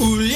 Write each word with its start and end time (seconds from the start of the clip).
울 0.00 0.30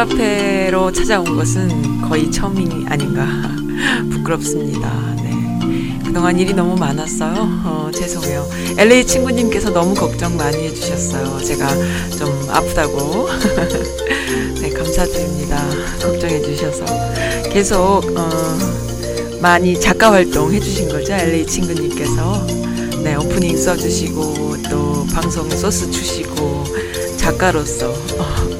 카페로 0.00 0.92
찾아온 0.92 1.36
것은 1.36 2.00
거의 2.00 2.30
처음이 2.30 2.86
아닌가 2.88 3.26
부끄럽습니다. 4.10 4.90
네. 5.16 5.98
그동안 6.06 6.38
일이 6.38 6.54
너무 6.54 6.74
많았어요. 6.74 7.34
어, 7.66 7.90
죄송해요. 7.92 8.48
LA 8.78 9.06
친구님께서 9.06 9.68
너무 9.68 9.94
걱정 9.94 10.38
많이 10.38 10.56
해주셨어요. 10.68 11.44
제가 11.44 11.68
좀 12.16 12.48
아프다고. 12.48 13.28
네, 14.62 14.70
감사드립니다. 14.70 15.62
걱정해 16.00 16.40
주셔서. 16.40 16.86
계속, 17.52 18.00
어, 18.16 18.30
많이 19.42 19.78
작가 19.78 20.12
활동 20.12 20.50
해주신 20.50 20.88
거죠. 20.88 21.12
LA 21.12 21.46
친구님께서. 21.46 22.46
네, 23.02 23.16
오프닝 23.16 23.54
써주시고, 23.54 24.62
또 24.70 25.06
방송 25.12 25.50
소스 25.50 25.90
주시고, 25.90 26.64
작가로서 27.18 27.90
어, 27.90 28.59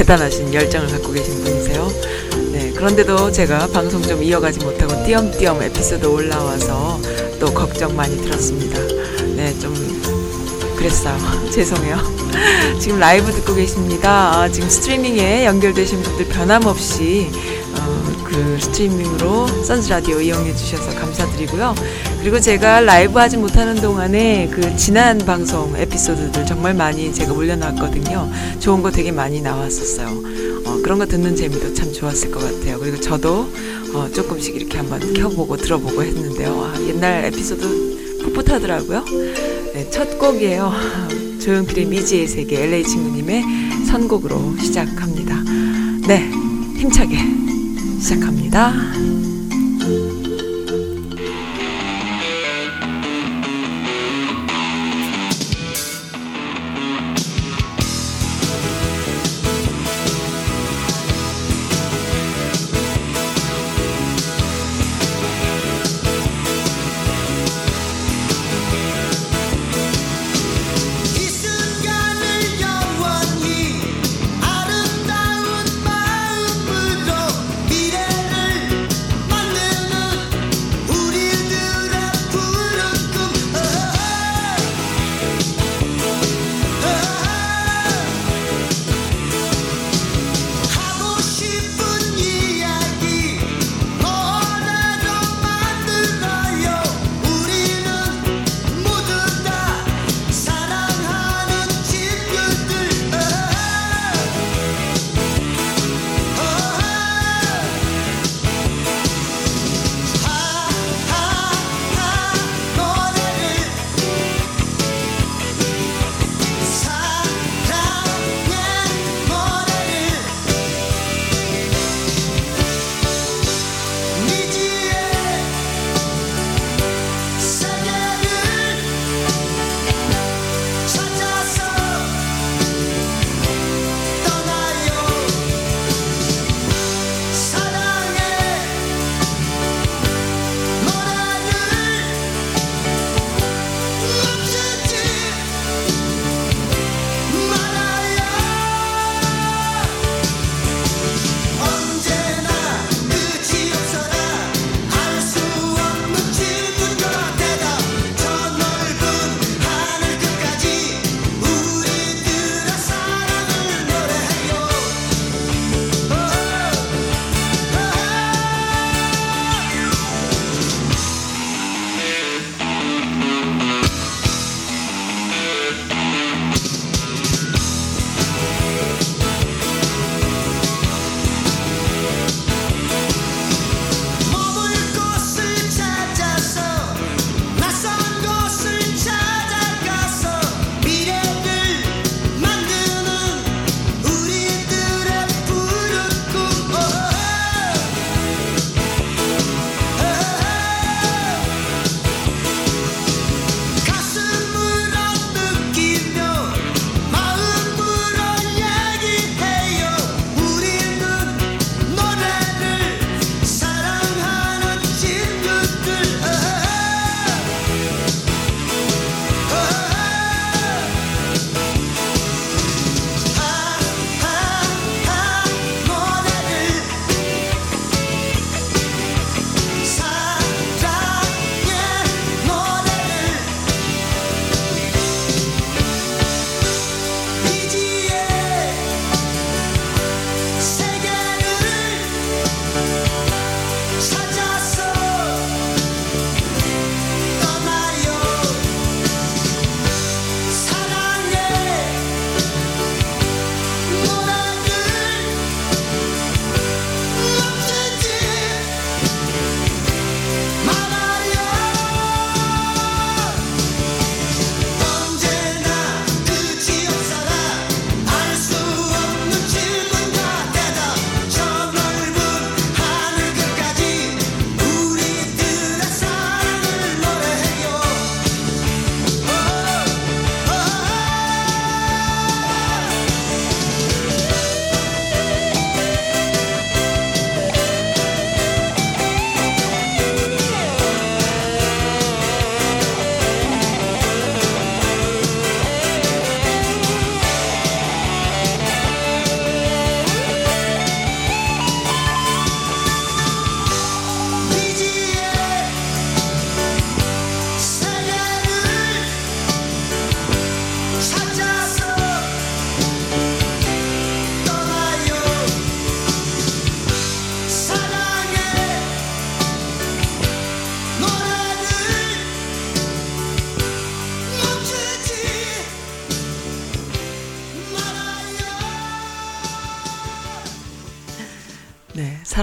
대단하신 0.00 0.54
열정을 0.54 0.88
갖고 0.88 1.12
계신 1.12 1.44
분이세요. 1.44 1.86
네, 2.52 2.72
그런데도 2.72 3.30
제가 3.30 3.66
방송 3.66 4.00
좀 4.00 4.22
이어가지 4.22 4.58
못하고 4.60 5.04
띄엄띄엄 5.04 5.62
에피소드 5.62 6.06
올라와서 6.06 6.98
또 7.38 7.52
걱정 7.52 7.94
많이 7.94 8.16
들었습니다. 8.16 8.78
네, 9.36 9.52
좀 9.58 9.74
그랬어요. 10.74 11.18
죄송해요. 11.52 11.98
지금 12.80 12.98
라이브 12.98 13.30
듣고 13.30 13.54
계십니다. 13.54 14.40
아, 14.40 14.48
지금 14.48 14.70
스트리밍에 14.70 15.44
연결되신 15.44 16.00
분들 16.00 16.28
변함없이 16.28 17.30
어, 17.74 18.24
그 18.24 18.58
스트리밍으로 18.58 19.48
선즈 19.64 19.90
라디오 19.90 20.18
이용해 20.18 20.56
주셔서 20.56 20.98
감사드리고요. 20.98 21.74
그리고 22.20 22.38
제가 22.38 22.80
라이브 22.80 23.18
하지 23.18 23.38
못하는 23.38 23.76
동안에 23.76 24.50
그 24.52 24.76
지난 24.76 25.16
방송 25.18 25.74
에피소드들 25.74 26.44
정말 26.44 26.74
많이 26.74 27.12
제가 27.14 27.32
올려놨거든요. 27.32 28.30
좋은 28.58 28.82
거 28.82 28.90
되게 28.90 29.10
많이 29.10 29.40
나왔었어요. 29.40 30.08
어, 30.66 30.80
그런 30.82 30.98
거 30.98 31.06
듣는 31.06 31.34
재미도 31.34 31.72
참 31.72 31.90
좋았을 31.90 32.30
것 32.30 32.40
같아요. 32.40 32.78
그리고 32.78 33.00
저도 33.00 33.50
어, 33.94 34.08
조금씩 34.12 34.54
이렇게 34.54 34.76
한번 34.76 35.00
켜보고 35.14 35.56
들어보고 35.56 36.02
했는데요. 36.02 36.50
아, 36.52 36.80
옛날 36.86 37.24
에피소드 37.24 38.20
풋풋하더라고요. 38.22 39.04
네, 39.72 39.88
첫 39.90 40.18
곡이에요. 40.18 40.72
조용필의 41.40 41.86
미지의 41.86 42.26
세계 42.28 42.64
LA 42.64 42.84
친구님의 42.84 43.42
선곡으로 43.86 44.56
시작합니다. 44.58 45.42
네, 46.06 46.30
힘차게 46.78 47.16
시작합니다. 47.98 48.74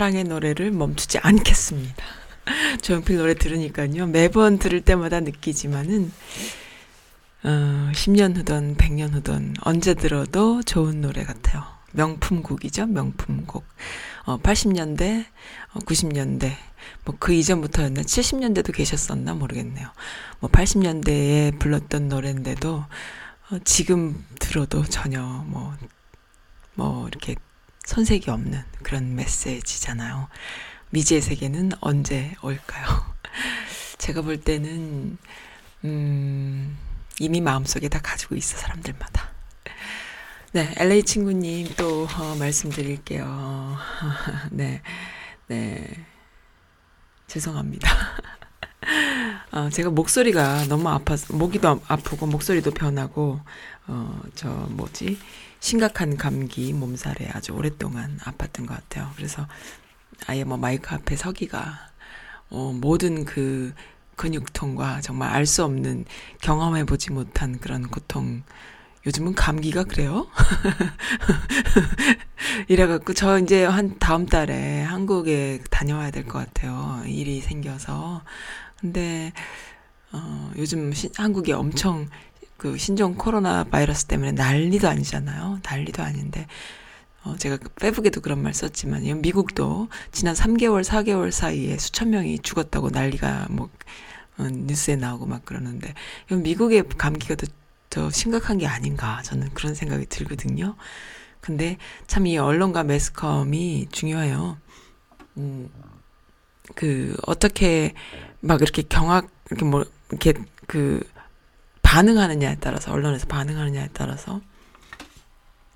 사랑의 0.08 0.24
노래를 0.24 0.72
멈추지 0.72 1.18
않겠습니다. 1.18 2.06
조용필 2.82 3.18
노래 3.18 3.34
들으니까요. 3.34 4.08
매번 4.08 4.58
들을 4.58 4.80
때마다 4.80 5.20
느끼지만은 5.20 6.14
어, 7.44 7.92
10년 7.94 8.38
후든 8.38 8.78
100년 8.78 9.14
후든 9.14 9.56
언제 9.62 9.96
들어도 9.96 10.64
좋은 10.64 11.02
노래 11.02 11.26
같아요. 11.26 11.66
명품곡이죠. 11.92 12.86
명품곡. 12.86 13.66
어, 14.28 14.38
80년대, 14.40 15.26
어, 15.74 15.80
90년대, 15.80 16.56
뭐 17.04 17.16
그 17.20 17.34
이전부터였나? 17.34 18.04
70년대도 18.04 18.74
계셨었나 18.74 19.34
모르겠네요. 19.34 19.90
뭐 20.40 20.50
80년대에 20.50 21.60
불렀던 21.60 22.08
노래인데도 22.08 22.86
어, 23.52 23.60
지금 23.66 24.24
들어도 24.40 24.86
전혀 24.86 25.22
뭐, 25.48 25.76
뭐 26.76 27.10
이렇게 27.10 27.36
손색이 27.88 28.30
없는 28.30 28.62
그런 28.84 29.16
메시지잖아요. 29.16 30.28
미지의 30.90 31.22
세계는 31.22 31.72
언제 31.80 32.36
올까요? 32.42 32.86
제가 33.98 34.22
볼 34.22 34.42
때는, 34.42 35.18
음, 35.86 36.78
이미 37.20 37.40
마음속에 37.40 37.88
다 37.88 38.00
가지고 38.04 38.36
있어, 38.36 38.58
사람들마다. 38.58 39.32
네, 40.52 40.74
LA 40.78 41.04
친구님 41.04 41.76
또 41.78 42.08
어, 42.18 42.36
말씀드릴게요. 42.38 43.78
네, 44.52 44.82
네. 45.48 46.06
죄송합니다. 47.28 47.90
어, 49.52 49.70
제가 49.70 49.90
목소리가 49.90 50.66
너무 50.68 50.90
아파서, 50.90 51.34
목이도 51.34 51.82
아프고, 51.88 52.26
목소리도 52.28 52.72
변하고, 52.72 53.40
어, 53.88 54.22
저, 54.36 54.50
뭐지, 54.50 55.18
심각한 55.60 56.18
감기, 56.18 56.74
몸살에 56.74 57.30
아주 57.34 57.54
오랫동안 57.54 58.18
아팠던 58.24 58.68
것 58.68 58.76
같아요. 58.76 59.10
그래서 59.16 59.48
아예 60.28 60.44
뭐 60.44 60.58
마이크 60.58 60.94
앞에 60.94 61.16
서기가, 61.16 61.80
어, 62.50 62.74
모든 62.80 63.24
그 63.26 63.74
근육통과 64.18 65.02
정말 65.02 65.30
알 65.32 65.46
수 65.46 65.64
없는 65.64 66.06
경험해보지 66.42 67.12
못한 67.12 67.60
그런 67.60 67.88
고통, 67.88 68.44
요즘은 69.06 69.36
감기가 69.36 69.86
그래요? 69.86 70.28
이래갖고 72.68 73.14
저 73.14 73.40
이제 73.40 73.64
한 73.66 73.98
다음 74.00 74.26
달에 74.26 74.82
한국에 74.84 75.62
다녀와야 75.72 76.12
될 76.12 76.26
것 76.26 76.40
같아요. 76.40 77.02
일이 77.06 77.40
생겨서. 77.42 78.22
근데, 78.80 79.32
어, 80.12 80.52
요즘 80.58 80.94
시, 80.94 81.10
한국이 81.16 81.52
엄청 81.54 82.08
그 82.58 82.78
신종 82.78 83.16
코로나 83.16 83.64
바이러스 83.64 84.06
때문에 84.06 84.32
난리도 84.34 84.88
아니잖아요. 84.88 85.60
난리도 85.64 86.04
아닌데. 86.04 86.48
어, 87.24 87.36
제가 87.38 87.58
페북에도 87.80 88.22
그런 88.22 88.42
말 88.42 88.54
썼지만, 88.54 89.04
미국도 89.22 89.90
지난 90.12 90.36
3개월, 90.36 90.84
4개월 90.84 91.32
사이에 91.32 91.78
수천 91.78 92.12
명이 92.12 92.40
죽었다고 92.40 92.90
난리가 92.92 93.48
뭐, 93.52 93.70
어, 94.38 94.44
뉴스에 94.50 94.96
나오고 94.96 95.26
막 95.26 95.46
그러는데, 95.46 95.94
미국의 96.32 96.86
감기가 96.98 97.36
더, 97.36 97.48
더 97.90 98.10
심각한 98.12 98.58
게 98.60 98.68
아닌가, 98.68 99.22
저는 99.24 99.50
그런 99.54 99.76
생각이 99.76 100.06
들거든요. 100.08 100.76
근데 101.42 101.78
참 102.08 102.26
이 102.28 102.38
언론과 102.38 102.84
매스컴이 102.84 103.88
중요해요. 103.92 104.58
음, 105.38 105.70
그, 106.76 107.16
어떻게 107.26 107.94
막 108.42 108.62
이렇게 108.62 108.82
경악, 108.84 109.30
이렇게 109.50 109.66
뭐, 109.66 109.86
이렇게 110.10 110.34
그, 110.68 111.02
반응하느냐에 111.82 112.58
따라서, 112.60 112.92
언론에서 112.92 113.28
반응하느냐에 113.28 113.90
따라서, 113.94 114.42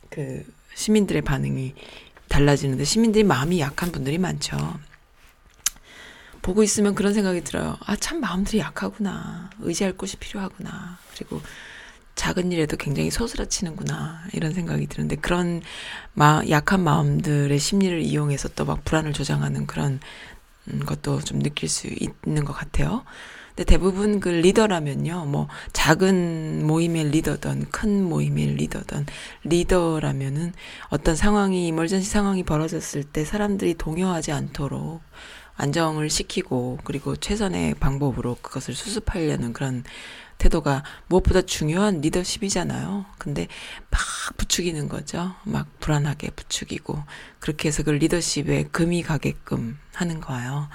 그, 0.09 0.43
시민들의 0.75 1.21
반응이 1.21 1.73
달라지는데, 2.27 2.83
시민들이 2.83 3.23
마음이 3.23 3.59
약한 3.59 3.91
분들이 3.91 4.17
많죠. 4.17 4.57
보고 6.41 6.63
있으면 6.63 6.95
그런 6.95 7.13
생각이 7.13 7.43
들어요. 7.43 7.77
아, 7.85 7.95
참 7.95 8.19
마음들이 8.19 8.59
약하구나. 8.59 9.49
의지할 9.59 9.93
곳이 9.93 10.17
필요하구나. 10.17 10.97
그리고 11.13 11.41
작은 12.15 12.51
일에도 12.51 12.77
굉장히 12.77 13.11
소스라치는구나. 13.11 14.23
이런 14.33 14.53
생각이 14.53 14.87
드는데, 14.87 15.17
그런 15.17 15.61
마, 16.13 16.41
약한 16.49 16.83
마음들의 16.83 17.57
심리를 17.59 18.01
이용해서 18.01 18.49
또 18.49 18.65
막 18.65 18.83
불안을 18.83 19.13
조장하는 19.13 19.67
그런 19.67 19.93
음, 19.93 19.99
것도 20.85 21.21
좀 21.21 21.39
느낄 21.39 21.69
수 21.69 21.87
있는 21.87 22.45
것 22.45 22.53
같아요. 22.53 23.03
근데 23.49 23.65
대부분 23.65 24.19
그 24.19 24.29
리더라면요, 24.29 25.25
뭐, 25.25 25.47
작은 25.73 26.65
모임의 26.65 27.09
리더든, 27.09 27.69
큰 27.69 28.03
모임의 28.03 28.55
리더든, 28.55 29.05
리더라면은 29.43 30.53
어떤 30.89 31.15
상황이, 31.15 31.67
이멀전시 31.67 32.09
상황이 32.09 32.43
벌어졌을 32.43 33.03
때 33.03 33.25
사람들이 33.25 33.73
동요하지 33.73 34.31
않도록 34.31 35.01
안정을 35.55 36.09
시키고, 36.09 36.79
그리고 36.85 37.15
최선의 37.17 37.75
방법으로 37.75 38.37
그것을 38.41 38.73
수습하려는 38.73 39.51
그런 39.51 39.83
태도가 40.41 40.83
무엇보다 41.05 41.43
중요한 41.43 42.01
리더십이잖아요. 42.01 43.05
근데 43.19 43.47
막 43.91 44.01
부추기는 44.37 44.89
거죠. 44.89 45.35
막 45.43 45.67
불안하게 45.79 46.31
부추기고, 46.31 47.03
그렇게 47.39 47.67
해서 47.67 47.83
그 47.83 47.91
리더십에 47.91 48.63
금이 48.71 49.03
가게끔 49.03 49.77
하는 49.93 50.19
거예요. 50.19 50.67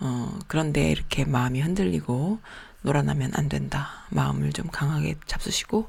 어, 0.00 0.38
그런데 0.48 0.90
이렇게 0.90 1.24
마음이 1.24 1.60
흔들리고 1.60 2.40
놀아나면 2.82 3.30
안 3.36 3.48
된다. 3.48 3.90
마음을 4.10 4.52
좀 4.52 4.66
강하게 4.66 5.14
잡수시고, 5.26 5.88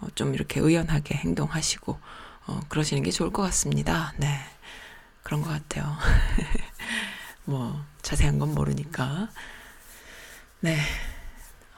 어, 0.00 0.06
좀 0.14 0.32
이렇게 0.32 0.58
의연하게 0.60 1.16
행동하시고, 1.16 2.00
어, 2.46 2.60
그러시는 2.70 3.02
게 3.02 3.10
좋을 3.10 3.30
것 3.30 3.42
같습니다. 3.42 4.14
네. 4.16 4.40
그런 5.22 5.42
것 5.42 5.50
같아요. 5.50 5.98
뭐, 7.44 7.84
자세한 8.00 8.38
건 8.38 8.54
모르니까. 8.54 9.28
네. 10.60 10.78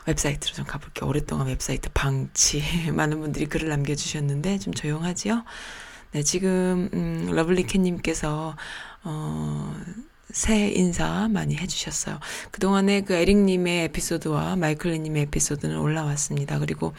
웹사이트로 0.07 0.55
좀 0.55 0.65
가볼게요. 0.65 1.09
오랫동안 1.09 1.47
웹사이트 1.47 1.91
방치. 1.95 2.63
많은 2.93 3.21
분들이 3.21 3.47
글을 3.47 3.69
남겨주셨는데, 3.69 4.59
좀 4.59 4.75
조용하지요? 4.75 5.45
네, 6.13 6.23
지금, 6.23 6.89
음, 6.93 7.29
러블리캣님께서, 7.31 8.57
어, 9.05 9.77
새해 10.33 10.71
인사 10.71 11.29
많이 11.29 11.57
해주셨어요. 11.57 12.19
그동안에 12.51 13.03
그 13.03 13.13
에릭님의 13.13 13.85
에피소드와 13.85 14.57
마이클리님의 14.57 15.25
에피소드는 15.25 15.79
올라왔습니다. 15.79 16.59
그리고 16.59 16.95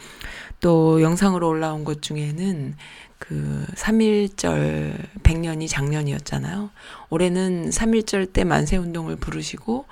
또 0.60 1.02
영상으로 1.02 1.48
올라온 1.48 1.84
것 1.84 2.00
중에는 2.00 2.76
그 3.18 3.66
3.1절 3.74 4.96
100년이 5.24 5.68
작년이었잖아요. 5.68 6.70
올해는 7.10 7.70
3.1절 7.70 8.32
때 8.32 8.44
만세 8.44 8.76
운동을 8.76 9.16
부르시고, 9.16 9.86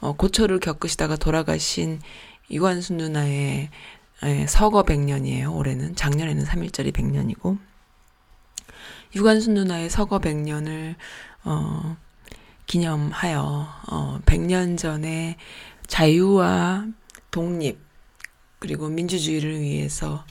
어, 0.00 0.12
고초를 0.14 0.60
겪으시다가 0.60 1.16
돌아가신 1.16 2.00
이관순 2.50 2.98
누나의 2.98 3.70
예, 4.22 4.46
서거 4.46 4.82
100년이에요. 4.82 5.54
올해는. 5.56 5.96
작년에는 5.96 6.44
3.1절이 6.44 6.92
100년이고. 6.92 7.58
유관순 9.14 9.54
누나의 9.54 9.88
서거 9.88 10.18
100년을, 10.18 10.94
어, 11.44 11.96
기념하여 12.70 13.66
어 13.88 14.20
100년 14.26 14.78
전에 14.78 15.36
자유와 15.88 16.86
독립 17.32 17.80
그리고 18.60 18.88
민주주의를 18.88 19.60
위해서 19.60 20.24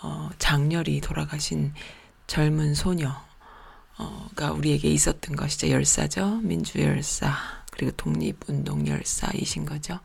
어 0.00 0.30
장렬히 0.38 1.02
돌아가신 1.02 1.74
젊은 2.26 2.74
소녀가 2.74 3.18
우리에게 4.54 4.88
있었던 4.88 5.36
것이죠. 5.36 5.68
열사죠. 5.68 6.40
민주 6.42 6.80
열사 6.80 7.34
그리고 7.70 7.92
독립 7.98 8.48
운동 8.48 8.86
열사이신 8.86 9.66
거죠. 9.66 10.00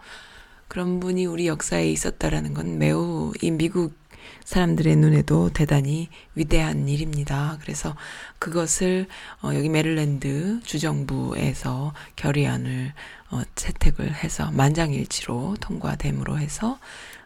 그런 0.69 0.99
분이 0.99 1.25
우리 1.25 1.47
역사에 1.47 1.89
있었다라는 1.91 2.53
건 2.53 2.77
매우 2.77 3.33
이 3.41 3.49
미국 3.49 3.97
사람들의 4.45 4.95
눈에도 4.97 5.49
대단히 5.49 6.09
위대한 6.35 6.87
일입니다. 6.87 7.57
그래서 7.61 7.95
그것을 8.37 9.07
어, 9.41 9.49
여기 9.55 9.67
메릴랜드 9.67 10.61
주정부에서 10.63 11.93
결의안을 12.15 12.93
어, 13.31 13.41
채택을 13.55 14.13
해서 14.13 14.51
만장일치로 14.51 15.57
통과됨으로 15.59 16.37
해서 16.37 16.77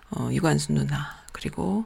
어, 0.09 0.29
유관순 0.31 0.75
누나 0.75 1.17
그리고 1.33 1.85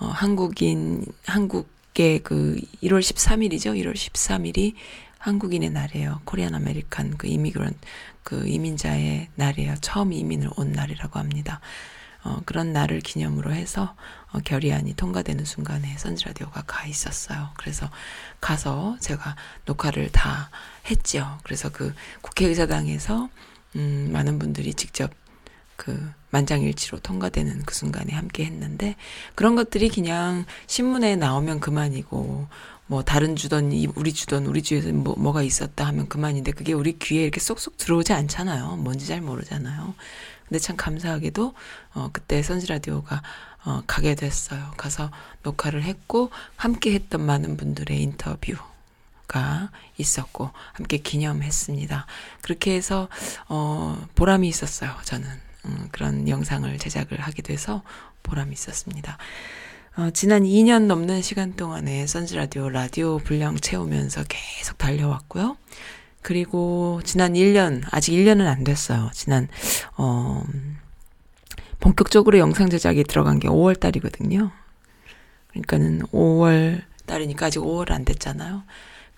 어, 0.00 0.06
한국인 0.06 1.04
한국의 1.26 2.20
그 2.24 2.60
1월 2.82 3.00
13일이죠. 3.00 3.80
1월 3.80 3.94
13일이 3.94 4.74
한국인의 5.18 5.70
날이에요. 5.70 6.22
Korean 6.24 6.54
American 6.54 7.18
그 7.18 7.28
immigrant 7.28 7.74
그 8.28 8.46
이민자의 8.46 9.28
날이에요. 9.36 9.76
처음 9.80 10.12
이민을 10.12 10.50
온 10.56 10.72
날이라고 10.72 11.18
합니다. 11.18 11.60
어, 12.22 12.42
그런 12.44 12.74
날을 12.74 13.00
기념으로 13.00 13.54
해서 13.54 13.96
어, 14.32 14.40
결의안이 14.40 14.92
통과되는 14.96 15.46
순간에 15.46 15.96
선즈라디오가 15.96 16.60
가 16.66 16.84
있었어요. 16.84 17.48
그래서 17.56 17.88
가서 18.42 18.98
제가 19.00 19.34
녹화를 19.64 20.12
다 20.12 20.50
했죠. 20.90 21.38
그래서 21.42 21.70
그 21.72 21.94
국회의사당에서 22.20 23.30
음, 23.76 24.10
많은 24.12 24.38
분들이 24.38 24.74
직접 24.74 25.10
그 25.78 26.12
만장일치로 26.30 26.98
통과되는 26.98 27.62
그 27.64 27.74
순간에 27.74 28.12
함께 28.12 28.44
했는데 28.44 28.96
그런 29.36 29.54
것들이 29.54 29.88
그냥 29.88 30.44
신문에 30.66 31.14
나오면 31.16 31.60
그만이고 31.60 32.48
뭐 32.88 33.02
다른 33.04 33.36
주던 33.36 33.70
우리 33.94 34.12
주던 34.12 34.46
우리 34.46 34.62
주에서 34.62 34.92
뭐 34.92 35.14
뭐가 35.16 35.42
있었다 35.42 35.86
하면 35.86 36.08
그만인데 36.08 36.50
그게 36.52 36.72
우리 36.72 36.98
귀에 36.98 37.22
이렇게 37.22 37.38
쏙쏙 37.38 37.76
들어오지 37.76 38.12
않잖아요. 38.12 38.76
뭔지 38.76 39.06
잘 39.06 39.20
모르잖아요. 39.20 39.94
근데 40.48 40.58
참 40.58 40.76
감사하게도 40.76 41.54
어 41.94 42.10
그때 42.12 42.42
선지 42.42 42.66
라디오가 42.66 43.22
어 43.64 43.82
가게 43.86 44.14
됐어요. 44.16 44.72
가서 44.76 45.10
녹화를 45.44 45.84
했고 45.84 46.30
함께 46.56 46.92
했던 46.92 47.24
많은 47.24 47.56
분들의 47.56 48.02
인터뷰 48.02 48.54
가 49.28 49.70
있었고 49.98 50.50
함께 50.72 50.96
기념했습니다. 50.96 52.06
그렇게 52.40 52.74
해서 52.74 53.08
어 53.48 54.02
보람이 54.14 54.48
있었어요. 54.48 54.96
저는 55.04 55.47
음, 55.68 55.88
그런 55.92 56.28
영상을 56.28 56.76
제작을 56.78 57.20
하게 57.20 57.42
돼서 57.42 57.82
보람이 58.22 58.52
있었습니다. 58.52 59.18
어, 59.96 60.10
지난 60.12 60.44
2년 60.44 60.86
넘는 60.86 61.22
시간 61.22 61.54
동안에 61.54 62.06
선즈 62.06 62.34
라디오 62.34 62.68
라디오 62.68 63.18
분량 63.18 63.56
채우면서 63.56 64.24
계속 64.28 64.78
달려왔고요. 64.78 65.56
그리고 66.22 67.00
지난 67.04 67.34
1년 67.34 67.82
아직 67.90 68.12
1년은 68.12 68.46
안 68.46 68.64
됐어요. 68.64 69.10
지난 69.12 69.48
어 69.96 70.42
본격적으로 71.80 72.38
영상 72.38 72.68
제작이 72.68 73.04
들어간 73.04 73.38
게 73.38 73.48
5월 73.48 73.78
달이거든요. 73.78 74.50
그러니까는 75.48 76.02
5월 76.12 76.82
달이니까 77.06 77.46
아직 77.46 77.60
5월 77.60 77.92
안 77.92 78.04
됐잖아요. 78.04 78.62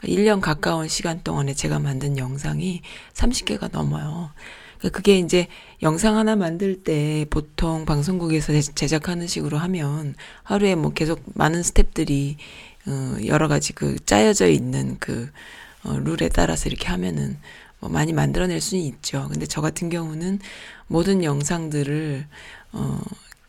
1년 0.02 0.40
그러니까 0.40 0.40
가까운 0.40 0.88
시간 0.88 1.22
동안에 1.22 1.54
제가 1.54 1.78
만든 1.78 2.16
영상이 2.16 2.82
30개가 3.12 3.70
넘어요. 3.72 4.30
그러니까 4.80 4.96
그게 4.96 5.18
이제 5.18 5.46
영상 5.82 6.16
하나 6.16 6.36
만들 6.36 6.82
때 6.82 7.26
보통 7.30 7.84
방송국에서 7.84 8.58
제작하는 8.74 9.26
식으로 9.26 9.58
하면 9.58 10.14
하루에 10.42 10.74
뭐 10.74 10.92
계속 10.92 11.22
많은 11.34 11.60
스탭들이 11.60 12.36
어 12.86 13.16
여러 13.26 13.46
가지 13.46 13.74
그 13.74 13.96
짜여져 14.04 14.48
있는 14.48 14.96
그 14.98 15.30
어, 15.84 15.98
룰에 15.98 16.28
따라서 16.30 16.68
이렇게 16.68 16.88
하면은 16.88 17.38
뭐 17.78 17.90
많이 17.90 18.12
만들어낼 18.12 18.60
수는 18.60 18.82
있죠. 18.84 19.28
근데 19.30 19.46
저 19.46 19.60
같은 19.60 19.90
경우는 19.90 20.38
모든 20.86 21.24
영상들을 21.24 22.26
어 22.72 23.00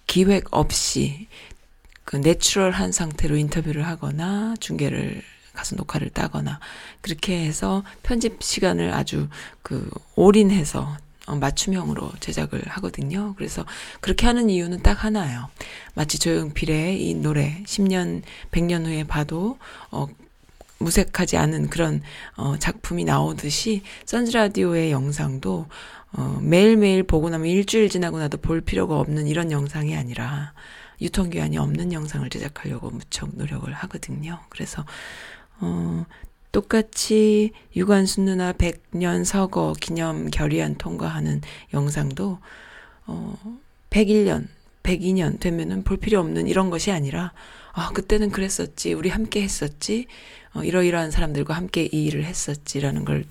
기획 0.08 0.46
없이 0.52 1.28
그 2.04 2.18
내추럴한 2.18 2.92
상태로 2.92 3.38
인터뷰를 3.38 3.88
하거나 3.88 4.54
중계를 4.60 5.22
가서 5.54 5.76
녹화를 5.78 6.10
따거나 6.10 6.60
그렇게 7.02 7.46
해서 7.46 7.84
편집 8.04 8.44
시간을 8.44 8.94
아주 8.94 9.30
그 9.62 9.90
올인해서 10.16 10.82
어, 10.82 11.11
맞춤형으로 11.36 12.12
제작을 12.20 12.62
하거든요. 12.68 13.34
그래서 13.38 13.66
그렇게 14.00 14.26
하는 14.26 14.50
이유는 14.50 14.82
딱 14.82 15.04
하나예요. 15.04 15.50
마치 15.94 16.20
조용필의 16.20 17.08
이 17.08 17.16
노래 17.16 17.64
10년, 17.66 18.22
100년 18.52 18.86
후에 18.86 19.04
봐도 19.06 19.58
어 19.92 20.08
무색하지 20.80 21.38
않은 21.38 21.70
그런 21.70 22.02
어 22.36 22.58
작품이 22.58 23.04
나오듯이 23.04 23.84
선즈 24.06 24.32
라디오의 24.32 24.92
영상도 24.92 25.68
어 26.14 26.40
매일매일 26.42 27.04
보고 27.04 27.30
나면 27.30 27.48
일주일 27.48 27.90
지나고 27.90 28.20
나도 28.20 28.38
볼 28.38 28.62
필요가 28.62 29.00
없는 29.00 29.28
이런 29.28 29.52
영상이 29.52 29.96
아니라 29.96 30.54
유통기한이 31.02 31.58
없는 31.58 31.94
영상을 31.94 32.30
제작하려고 32.30 32.92
무척 32.92 33.30
노력을 33.36 33.72
하거든요. 33.74 34.40
그래서 34.50 34.86
어, 35.60 36.06
똑같이 36.52 37.52
유관순 37.76 38.26
누나 38.26 38.54
100년 38.54 39.24
서거 39.26 39.74
기념 39.80 40.30
결의안 40.30 40.76
통과하는 40.76 41.42
영상도 41.74 42.40
어 43.08 43.60
101년, 43.90 44.48
102년 44.84 45.40
되면은 45.40 45.84
볼 45.84 45.98
필요 45.98 46.20
없는 46.20 46.48
이런 46.48 46.70
것이 46.70 46.92
아니라 46.92 47.34
아, 47.74 47.90
그때는 47.92 48.32
그랬었지. 48.32 48.94
우리 48.94 49.10
함께 49.10 49.42
했었지. 49.42 50.08
어, 50.54 50.64
이러이러한 50.64 51.12
사람들과 51.12 51.54
함께 51.54 51.88
이 51.92 52.06
일을 52.06 52.26
했었지라는 52.26 53.06
걸 53.06 53.24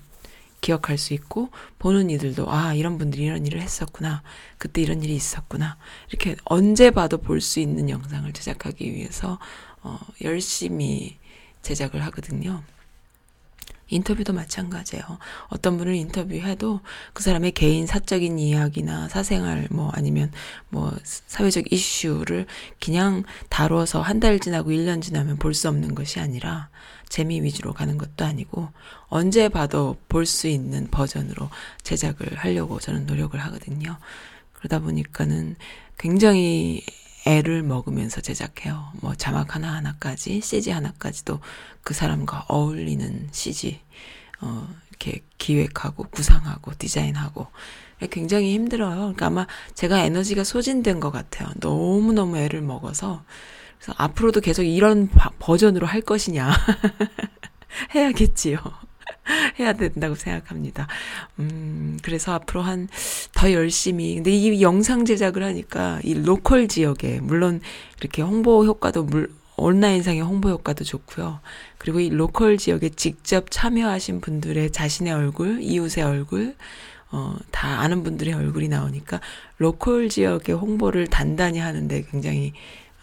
기억할 0.61 0.97
수 0.97 1.13
있고 1.13 1.49
보는 1.79 2.09
이들도 2.09 2.51
아, 2.51 2.73
이런 2.73 2.97
분들이 2.97 3.23
이런 3.23 3.45
일을 3.45 3.61
했었구나. 3.61 4.23
그때 4.57 4.81
이런 4.81 5.03
일이 5.03 5.15
있었구나. 5.15 5.77
이렇게 6.09 6.35
언제 6.45 6.89
봐도 6.91 7.17
볼 7.19 7.41
수 7.41 7.59
있는 7.59 7.89
영상을 7.89 8.31
제작하기 8.33 8.93
위해서 8.93 9.39
어 9.83 9.99
열심히 10.23 11.17
제작을 11.63 12.03
하거든요. 12.05 12.63
인터뷰도 13.91 14.33
마찬가지예요. 14.33 15.03
어떤 15.49 15.77
분을 15.77 15.93
인터뷰해도 15.95 16.79
그 17.13 17.21
사람의 17.23 17.51
개인 17.51 17.85
사적인 17.85 18.39
이야기나 18.39 19.09
사생활 19.09 19.67
뭐 19.69 19.91
아니면 19.93 20.31
뭐 20.69 20.91
사회적 21.03 21.71
이슈를 21.71 22.47
그냥 22.79 23.23
다뤄서 23.49 24.01
한 24.01 24.21
달 24.21 24.39
지나고 24.39 24.69
1년 24.71 25.01
지나면 25.01 25.37
볼 25.37 25.53
수 25.53 25.67
없는 25.67 25.95
것이 25.95 26.19
아니라 26.19 26.69
재미 27.09 27.41
위주로 27.41 27.73
가는 27.73 27.97
것도 27.97 28.23
아니고 28.23 28.69
언제 29.07 29.49
봐도 29.49 29.97
볼 30.07 30.25
수 30.25 30.47
있는 30.47 30.87
버전으로 30.89 31.49
제작을 31.83 32.37
하려고 32.37 32.79
저는 32.79 33.05
노력을 33.05 33.37
하거든요. 33.39 33.97
그러다 34.53 34.79
보니까는 34.79 35.55
굉장히 35.97 36.83
애를 37.25 37.63
먹으면서 37.63 38.21
제작해요. 38.21 38.91
뭐 39.01 39.15
자막 39.15 39.55
하나하나까지, 39.55 40.41
CG 40.41 40.71
하나까지도 40.71 41.39
그 41.83 41.93
사람과 41.93 42.45
어울리는 42.47 43.29
CG, 43.31 43.79
어, 44.41 44.67
이렇게 44.89 45.21
기획하고, 45.37 46.05
구상하고, 46.05 46.73
디자인하고. 46.77 47.47
굉장히 48.09 48.53
힘들어요. 48.53 48.95
그러니까 48.95 49.27
아마 49.27 49.47
제가 49.75 49.99
에너지가 49.99 50.43
소진된 50.43 50.99
것 50.99 51.11
같아요. 51.11 51.49
너무너무 51.57 52.37
애를 52.37 52.61
먹어서. 52.61 53.23
그래서 53.77 53.93
앞으로도 53.97 54.41
계속 54.41 54.63
이런 54.63 55.07
버전으로 55.39 55.85
할 55.85 56.01
것이냐. 56.01 56.51
해야겠지요. 57.93 58.57
해야 59.59 59.73
된다고 59.73 60.15
생각합니다. 60.15 60.87
음, 61.39 61.97
그래서 62.03 62.33
앞으로 62.33 62.61
한 62.61 62.87
더 63.41 63.51
열심히. 63.53 64.15
근데 64.15 64.29
이 64.29 64.61
영상 64.61 65.03
제작을 65.03 65.43
하니까 65.43 65.99
이 66.03 66.13
local 66.13 66.67
지역에, 66.67 67.19
물론 67.21 67.59
이렇게 67.99 68.21
홍보 68.21 68.63
효과도 68.65 69.03
물, 69.03 69.31
온라인상의 69.57 70.21
홍보 70.21 70.49
효과도 70.49 70.83
좋고요. 70.83 71.39
그리고 71.79 71.99
이 71.99 72.09
local 72.09 72.57
지역에 72.57 72.89
직접 72.89 73.49
참여하신 73.49 74.21
분들의 74.21 74.71
자신의 74.71 75.13
얼굴, 75.13 75.59
이웃의 75.61 76.03
얼굴, 76.03 76.55
어, 77.11 77.35
다 77.49 77.81
아는 77.81 78.03
분들의 78.03 78.31
얼굴이 78.31 78.67
나오니까 78.67 79.21
local 79.57 80.09
지역의 80.09 80.55
홍보를 80.55 81.07
단단히 81.07 81.57
하는데 81.57 82.05
굉장히 82.11 82.53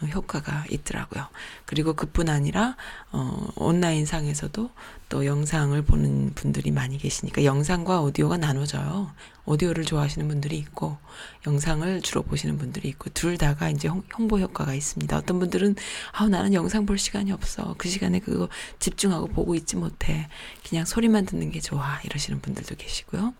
효과가 0.06 0.64
있더라고요. 0.70 1.26
그리고 1.66 1.94
그뿐 1.94 2.28
아니라 2.28 2.76
어 3.10 3.48
온라인 3.56 4.06
상에서도 4.06 4.70
또 5.08 5.26
영상을 5.26 5.80
보는 5.82 6.34
분들이 6.34 6.70
많이 6.70 6.98
계시니까 6.98 7.44
영상과 7.44 8.00
오디오가 8.02 8.36
나눠져요. 8.36 9.10
오디오를 9.46 9.84
좋아하시는 9.84 10.28
분들이 10.28 10.58
있고 10.58 10.98
영상을 11.46 12.02
주로 12.02 12.22
보시는 12.22 12.58
분들이 12.58 12.88
있고 12.90 13.10
둘 13.10 13.38
다가 13.38 13.70
이제 13.70 13.88
홍보 13.88 14.38
효과가 14.38 14.74
있습니다. 14.74 15.16
어떤 15.16 15.38
분들은 15.38 15.74
아 16.12 16.28
나는 16.28 16.52
영상 16.54 16.84
볼 16.86 16.98
시간이 16.98 17.32
없어. 17.32 17.74
그 17.78 17.88
시간에 17.88 18.18
그거 18.20 18.48
집중하고 18.78 19.28
보고 19.28 19.54
있지 19.54 19.76
못해. 19.76 20.28
그냥 20.68 20.84
소리만 20.84 21.24
듣는 21.26 21.50
게 21.50 21.60
좋아. 21.60 21.98
이러시는 22.04 22.40
분들도 22.40 22.76
계시고요. 22.76 23.32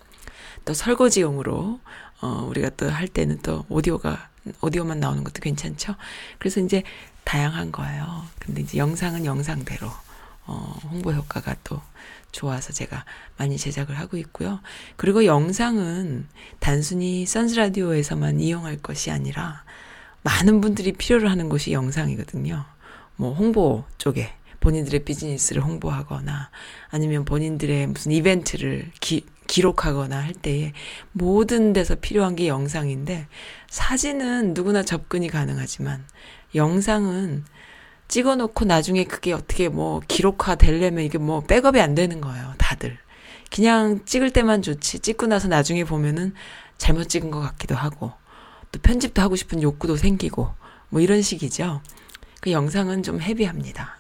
또 0.65 0.75
설거지용으로 0.75 1.81
어 2.21 2.47
우리가 2.49 2.71
또 2.71 2.89
할 2.91 3.07
때는 3.07 3.39
또 3.43 3.65
오디오가 3.69 4.29
오디오만 4.61 5.01
나오는 5.01 5.25
것도 5.25 5.41
괜찮죠. 5.41 5.95
그래서 6.39 6.61
이제 6.61 6.83
다양한 7.25 7.73
거예요. 7.73 8.25
근데 8.39 8.63
이제 8.63 8.79
영상은 8.79 9.25
영상대로 9.25 9.89
어, 10.47 10.79
홍보 10.91 11.13
효과가 11.13 11.57
또 11.63 11.81
좋아서 12.33 12.73
제가 12.73 13.05
많이 13.37 13.59
제작을 13.59 13.99
하고 13.99 14.17
있고요. 14.17 14.61
그리고 14.97 15.25
영상은 15.25 16.27
단순히 16.59 17.27
선스 17.27 17.57
라디오에서만 17.57 18.41
이용할 18.41 18.79
것이 18.79 19.11
아니라 19.11 19.63
많은 20.23 20.61
분들이 20.61 20.93
필요로 20.93 21.29
하는 21.29 21.49
것이 21.49 21.73
영상이거든요. 21.73 22.65
뭐 23.17 23.35
홍보 23.35 23.85
쪽에 23.99 24.33
본인들의 24.61 25.05
비즈니스를 25.05 25.63
홍보하거나 25.63 26.51
아니면 26.91 27.25
본인들의 27.25 27.87
무슨 27.89 28.13
이벤트를 28.13 28.91
기, 29.01 29.25
기록하거나 29.49 30.17
할 30.17 30.33
때에 30.33 30.73
모든 31.11 31.73
데서 31.73 31.97
필요한 31.97 32.37
게 32.37 32.47
영상인데 32.47 33.27
사진은 33.69 34.55
누구나 34.55 34.85
접근이 34.85 35.29
가능하지만 35.29 36.05
영상은 36.55 37.45
찍어 38.07 38.37
놓고 38.37 38.65
나중에 38.65 39.05
그게 39.05 39.33
어떻게 39.33 39.69
뭐 39.69 40.01
기록화 40.07 40.55
되려면 40.55 41.05
이게 41.05 41.19
뭐 41.19 41.41
백업이 41.41 41.81
안 41.81 41.95
되는 41.95 42.21
거예요. 42.21 42.55
다들. 42.57 42.97
그냥 43.51 44.05
찍을 44.05 44.31
때만 44.31 44.63
좋지. 44.63 45.01
찍고 45.01 45.27
나서 45.27 45.49
나중에 45.49 45.85
보면은 45.85 46.35
잘못 46.79 47.09
찍은 47.09 47.31
것 47.31 47.41
같기도 47.41 47.75
하고 47.75 48.13
또 48.71 48.81
편집도 48.81 49.21
하고 49.21 49.37
싶은 49.37 49.63
욕구도 49.63 49.97
생기고 49.97 50.53
뭐 50.91 51.01
이런 51.01 51.21
식이죠. 51.23 51.83
그 52.41 52.53
영상은 52.53 53.03
좀 53.03 53.21
헤비합니다. 53.21 53.97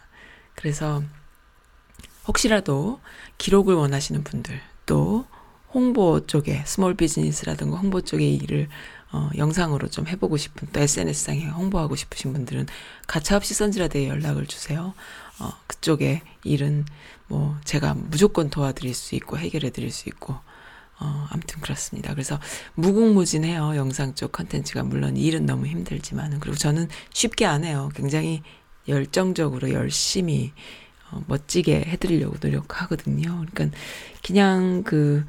그래서 0.54 1.02
혹시라도 2.26 3.00
기록을 3.38 3.74
원하시는 3.74 4.22
분들 4.24 4.60
또 4.86 5.26
홍보 5.72 6.26
쪽에 6.26 6.62
small 6.66 6.94
business라든가 6.94 7.76
홍보 7.76 8.00
쪽의 8.00 8.34
일을 8.36 8.68
어, 9.10 9.30
영상으로 9.36 9.88
좀 9.88 10.06
해보고 10.06 10.36
싶은 10.36 10.68
또 10.72 10.80
SNS상에 10.80 11.46
홍보하고 11.46 11.96
싶으신 11.96 12.32
분들은 12.32 12.66
가차없이 13.06 13.54
선즈라디오에 13.54 14.08
연락을 14.08 14.46
주세요. 14.46 14.94
어, 15.38 15.50
그쪽에 15.66 16.22
일은 16.44 16.84
뭐 17.26 17.56
제가 17.64 17.94
무조건 17.94 18.50
도와드릴 18.50 18.94
수 18.94 19.14
있고 19.14 19.38
해결해 19.38 19.70
드릴 19.70 19.90
수 19.90 20.08
있고 20.08 20.34
어, 21.00 21.26
아무튼 21.30 21.60
그렇습니다. 21.60 22.12
그래서 22.12 22.38
무궁무진해요. 22.74 23.76
영상 23.76 24.14
쪽 24.14 24.32
컨텐츠가 24.32 24.82
물론 24.82 25.16
일은 25.16 25.46
너무 25.46 25.66
힘들지만은 25.66 26.40
그리고 26.40 26.56
저는 26.56 26.88
쉽게 27.12 27.46
안 27.46 27.64
해요. 27.64 27.90
굉장히 27.94 28.42
열정적으로 28.88 29.72
열심히 29.72 30.52
어, 31.10 31.22
멋지게 31.28 31.84
해드리려고 31.86 32.36
노력하거든요. 32.40 33.44
그러니까 33.50 33.78
그냥 34.22 34.82
그 34.82 35.24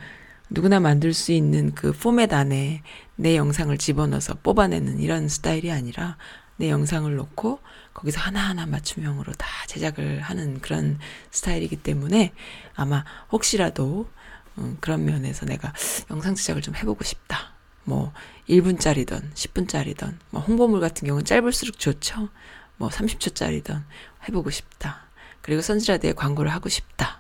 누구나 0.49 0.79
만들 0.79 1.13
수 1.13 1.31
있는 1.31 1.73
그 1.75 1.91
포맷 1.91 2.33
안에 2.33 2.81
내 3.15 3.35
영상을 3.35 3.77
집어넣어서 3.77 4.35
뽑아내는 4.41 4.99
이런 4.99 5.27
스타일이 5.29 5.71
아니라 5.71 6.17
내 6.57 6.69
영상을 6.69 7.13
놓고 7.15 7.59
거기서 7.93 8.19
하나하나 8.19 8.65
맞춤형으로 8.65 9.33
다 9.33 9.47
제작을 9.67 10.21
하는 10.21 10.59
그런 10.59 10.97
스타일이기 11.31 11.77
때문에 11.77 12.33
아마 12.75 13.05
혹시라도 13.31 14.09
음, 14.57 14.77
그런 14.81 15.05
면에서 15.05 15.45
내가 15.45 15.73
영상 16.09 16.35
제작을 16.35 16.61
좀 16.61 16.75
해보고 16.75 17.03
싶다. 17.03 17.53
뭐 17.83 18.11
1분짜리든 18.49 19.33
10분짜리든 19.33 20.17
뭐 20.31 20.41
홍보물 20.41 20.79
같은 20.79 21.07
경우는 21.07 21.25
짧을수록 21.25 21.79
좋죠. 21.79 22.29
뭐 22.77 22.89
30초짜리든 22.89 23.83
해보고 24.27 24.49
싶다. 24.49 25.07
그리고 25.41 25.61
선지라드에 25.61 26.13
광고를 26.13 26.51
하고 26.51 26.69
싶다. 26.69 27.18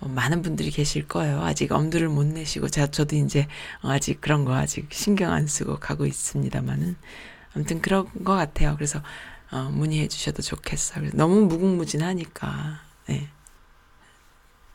뭐 0.00 0.10
많은 0.10 0.42
분들이 0.42 0.70
계실 0.70 1.06
거예요. 1.06 1.42
아직 1.42 1.72
엄두를 1.72 2.08
못 2.08 2.24
내시고 2.24 2.68
제가 2.68 2.88
저도 2.88 3.16
이제 3.16 3.46
아직 3.82 4.20
그런 4.20 4.44
거 4.44 4.54
아직 4.54 4.88
신경 4.90 5.32
안 5.32 5.46
쓰고 5.46 5.78
가고 5.78 6.06
있습니다만은 6.06 6.96
아무튼 7.54 7.82
그런 7.82 8.06
것 8.24 8.34
같아요. 8.34 8.74
그래서 8.76 9.02
어, 9.50 9.68
문의해 9.72 10.08
주셔도 10.08 10.42
좋겠어요. 10.42 11.10
너무 11.14 11.46
무궁무진하니까 11.46 12.80
네. 13.08 13.28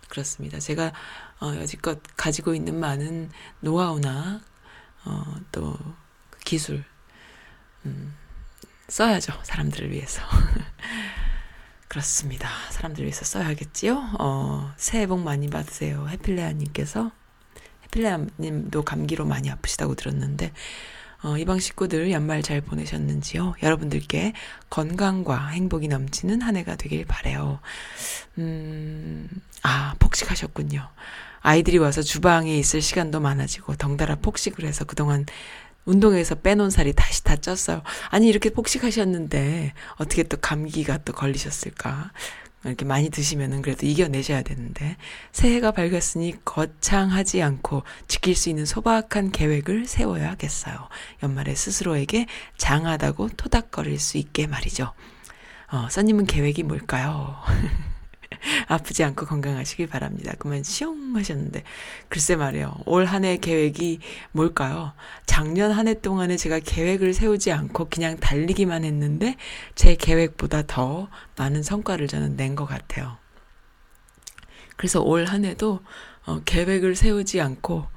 그렇습니다. 0.09 0.59
제가 0.59 0.93
어, 1.41 1.55
여지껏 1.55 1.99
가지고 2.15 2.53
있는 2.53 2.79
많은 2.79 3.29
노하우나 3.61 4.41
어, 5.05 5.35
또 5.51 5.77
기술 6.43 6.83
음, 7.85 8.13
써야죠. 8.87 9.33
사람들을 9.43 9.91
위해서. 9.91 10.21
그렇습니다. 11.87 12.49
사람들을 12.71 13.05
위해서 13.05 13.25
써야겠지요. 13.25 14.15
어, 14.19 14.73
새해 14.77 15.07
복 15.07 15.19
많이 15.19 15.49
받으세요. 15.49 16.07
해필레아님께서 16.09 17.11
해필레아님도 17.85 18.83
감기로 18.83 19.25
많이 19.25 19.49
아프시다고 19.49 19.95
들었는데 19.95 20.51
어, 21.23 21.37
이방 21.37 21.59
식구들 21.59 22.11
연말 22.11 22.43
잘 22.43 22.61
보내셨는지요? 22.61 23.55
여러분들께 23.63 24.33
건강과 24.69 25.47
행복이 25.47 25.87
넘치는 25.87 26.41
한 26.41 26.55
해가 26.55 26.75
되길 26.75 27.05
바래요. 27.05 27.59
음, 28.37 29.27
아, 29.63 29.95
폭식하셨군요. 29.99 30.87
아이들이 31.39 31.77
와서 31.77 32.01
주방에 32.01 32.57
있을 32.57 32.81
시간도 32.81 33.19
많아지고 33.21 33.75
덩달아 33.75 34.15
폭식을 34.15 34.65
해서 34.65 34.83
그동안 34.83 35.25
운동에서 35.85 36.35
빼놓은 36.35 36.69
살이 36.69 36.93
다시 36.93 37.23
다 37.23 37.35
쪘어요. 37.35 37.81
아니, 38.09 38.27
이렇게 38.27 38.49
폭식하셨는데 38.49 39.73
어떻게 39.95 40.23
또 40.23 40.37
감기가 40.37 40.97
또 40.99 41.13
걸리셨을까? 41.13 42.11
이렇게 42.65 42.83
많이 42.83 43.09
드시면은 43.09 43.61
그래도 43.61 43.85
이겨내셔야 43.85 44.41
되는데 44.41 44.97
새해가 45.31 45.71
밝았으니 45.71 46.33
거창하지 46.43 47.43
않고 47.43 47.83
지킬 48.07 48.35
수 48.35 48.49
있는 48.49 48.65
소박한 48.65 49.31
계획을 49.31 49.85
세워야겠어요. 49.85 50.89
연말에 51.23 51.53
스스로에게 51.53 52.25
장하다고 52.57 53.29
토닥거릴 53.37 53.99
수 53.99 54.17
있게 54.17 54.47
말이죠. 54.47 54.93
어, 55.71 55.87
써님은 55.89 56.25
계획이 56.25 56.63
뭘까요? 56.63 57.35
아프지 58.67 59.03
않고 59.03 59.25
건강하시길 59.25 59.87
바랍니다. 59.87 60.33
그만 60.39 60.63
시용 60.63 61.15
하셨는데 61.15 61.63
글쎄 62.09 62.35
말이에요. 62.35 62.75
올 62.85 63.05
한 63.05 63.23
해 63.25 63.37
계획이 63.37 63.99
뭘까요? 64.31 64.93
작년 65.25 65.71
한 65.71 65.87
해 65.87 65.93
동안에 66.01 66.37
제가 66.37 66.59
계획을 66.59 67.13
세우지 67.13 67.51
않고 67.51 67.89
그냥 67.89 68.17
달리기만 68.17 68.83
했는데 68.83 69.35
제 69.75 69.95
계획보다 69.95 70.63
더 70.67 71.09
많은 71.37 71.63
성과를 71.63 72.07
저는 72.07 72.35
낸 72.35 72.55
것 72.55 72.65
같아요. 72.65 73.17
그래서 74.77 75.01
올 75.01 75.25
한 75.25 75.45
해도 75.45 75.79
어, 76.25 76.41
계획을 76.45 76.95
세우지 76.95 77.41
않고 77.41 77.87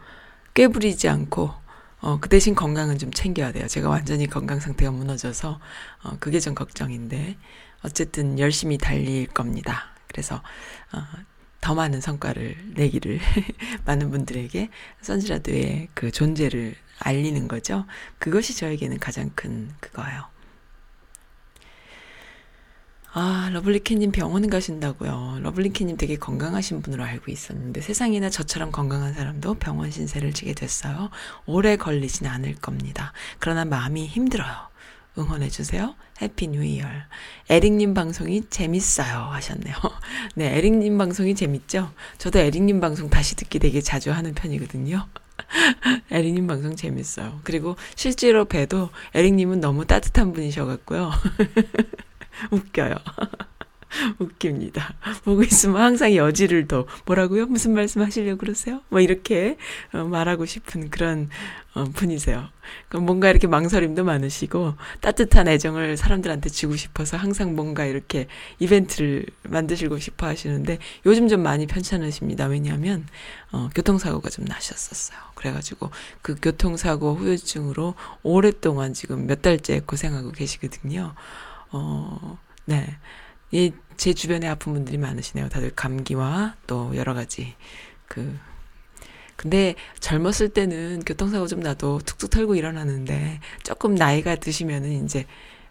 꾀부리지 0.55 1.09
않고 1.09 1.53
어, 2.01 2.19
그 2.21 2.29
대신 2.29 2.55
건강은 2.55 2.99
좀 2.99 3.11
챙겨야 3.13 3.53
돼요. 3.53 3.67
제가 3.67 3.89
완전히 3.89 4.27
건강 4.27 4.61
상태가 4.61 4.91
무너져서 4.93 5.61
어, 6.05 6.17
그게 6.21 6.39
좀 6.41 6.55
걱정인데 6.55 7.37
어쨌든 7.85 8.39
열심히 8.39 8.79
달릴 8.79 9.27
겁니다. 9.27 9.93
그래서 10.18 10.42
어, 10.92 11.04
더 11.61 11.76
많은 11.76 12.00
성과를 12.00 12.57
내기를 12.74 13.20
많은 13.87 14.11
분들에게 14.11 14.68
선지라드의 15.00 15.88
그 15.94 16.11
존재를 16.11 16.74
알리는 16.98 17.46
거죠. 17.46 17.87
그것이 18.18 18.57
저에게는 18.57 18.98
가장 18.98 19.31
큰 19.37 19.70
그거예요. 19.78 20.24
아, 23.12 23.48
러블리캣님 23.52 24.11
병원 24.11 24.50
가신다고요. 24.50 25.38
러블리캣님 25.42 25.96
되게 25.96 26.16
건강하신 26.16 26.83
분으로 26.83 27.04
알고 27.04 27.31
있었는데 27.31 27.81
세상에나 27.81 28.28
저처럼 28.28 28.72
건강한 28.72 29.14
사람도 29.14 29.54
병원 29.54 29.92
신세를 29.92 30.33
지게 30.33 30.52
됐어요. 30.52 31.11
오래 31.46 31.76
걸리진 31.76 32.26
않을 32.26 32.57
겁니다. 32.57 33.12
그러나 33.38 33.64
마음이 33.64 34.07
힘들어요. 34.09 34.68
응원해주세요. 35.18 35.94
Happy 36.23 36.49
New 36.49 36.62
Year. 36.64 36.87
에릭님 37.48 37.94
방송이 37.94 38.48
재밌어요. 38.48 39.28
하셨네요. 39.33 39.74
네, 40.35 40.57
에릭님 40.57 40.98
방송이 40.98 41.35
재밌죠? 41.35 41.90
저도 42.18 42.38
에릭님 42.38 42.81
방송 42.81 43.11
다시 43.11 43.37
듣기 43.37 43.59
되게 43.59 43.81
자주 43.81 44.12
하는 44.12 44.35
편이거든요. 44.35 45.07
에릭님 46.11 46.46
방송 46.46 46.76
재밌어요. 46.76 47.40
그리고 47.44 47.76
실제로 47.94 48.44
봬도 48.44 48.90
에릭님은 49.14 49.61
너무 49.61 49.85
따뜻한 49.87 50.33
분이셔갖고요. 50.33 51.11
웃겨요. 52.50 52.94
웃깁니다. 54.18 54.94
보고 55.24 55.42
있으면 55.42 55.81
항상 55.81 56.14
여지를 56.14 56.68
더 56.68 56.87
뭐라고요? 57.07 57.46
무슨 57.46 57.74
말씀 57.74 58.03
하시려고 58.03 58.38
그러세요? 58.38 58.83
뭐 58.88 59.01
이렇게 59.01 59.57
어, 59.92 60.05
말하고 60.05 60.46
싶은 60.46 60.90
그런 60.90 61.31
어, 61.74 61.85
분이세요. 61.85 62.48
뭔가 62.92 63.31
이렇게 63.31 63.46
망설임도 63.46 64.05
많으시고 64.05 64.74
따뜻한 65.01 65.48
애정을 65.48 65.96
사람들한테 65.96 66.51
주고 66.51 66.77
싶어서 66.77 67.16
항상 67.16 67.55
뭔가 67.55 67.85
이렇게 67.85 68.27
이벤트를 68.59 69.27
만드시고 69.44 69.98
싶어 69.98 70.27
하시는데 70.27 70.79
요즘 71.07 71.29
좀 71.29 71.42
많이 71.42 71.66
편찮으십니다. 71.66 72.46
왜냐하면 72.46 73.07
어, 73.53 73.70
교통사고가 73.74 74.29
좀 74.29 74.44
나셨었어요. 74.44 75.18
그래가지고 75.35 75.90
그 76.20 76.37
교통사고 76.40 77.14
후유증으로 77.14 77.94
오랫동안 78.22 78.92
지금 78.92 79.27
몇 79.27 79.40
달째 79.40 79.81
고생하고 79.81 80.33
계시거든요. 80.33 81.14
어, 81.70 82.38
네. 82.64 82.87
예, 83.55 83.71
제 83.97 84.13
주변에 84.13 84.47
아픈 84.47 84.73
분들이 84.73 84.99
많으시네요. 84.99 85.49
다들 85.49 85.73
감기와 85.75 86.57
또 86.67 86.95
여러 86.97 87.15
가지 87.15 87.55
그 88.07 88.39
근데 89.37 89.77
젊었을 90.01 90.49
때는 90.49 91.03
교통사고 91.07 91.47
좀 91.47 91.61
나도 91.61 92.01
툭툭 92.05 92.31
털고 92.31 92.57
일어나는데 92.57 93.41
조금 93.63 93.95
나이가 93.95 94.35
드시면은 94.35 95.05
이제 95.05 95.27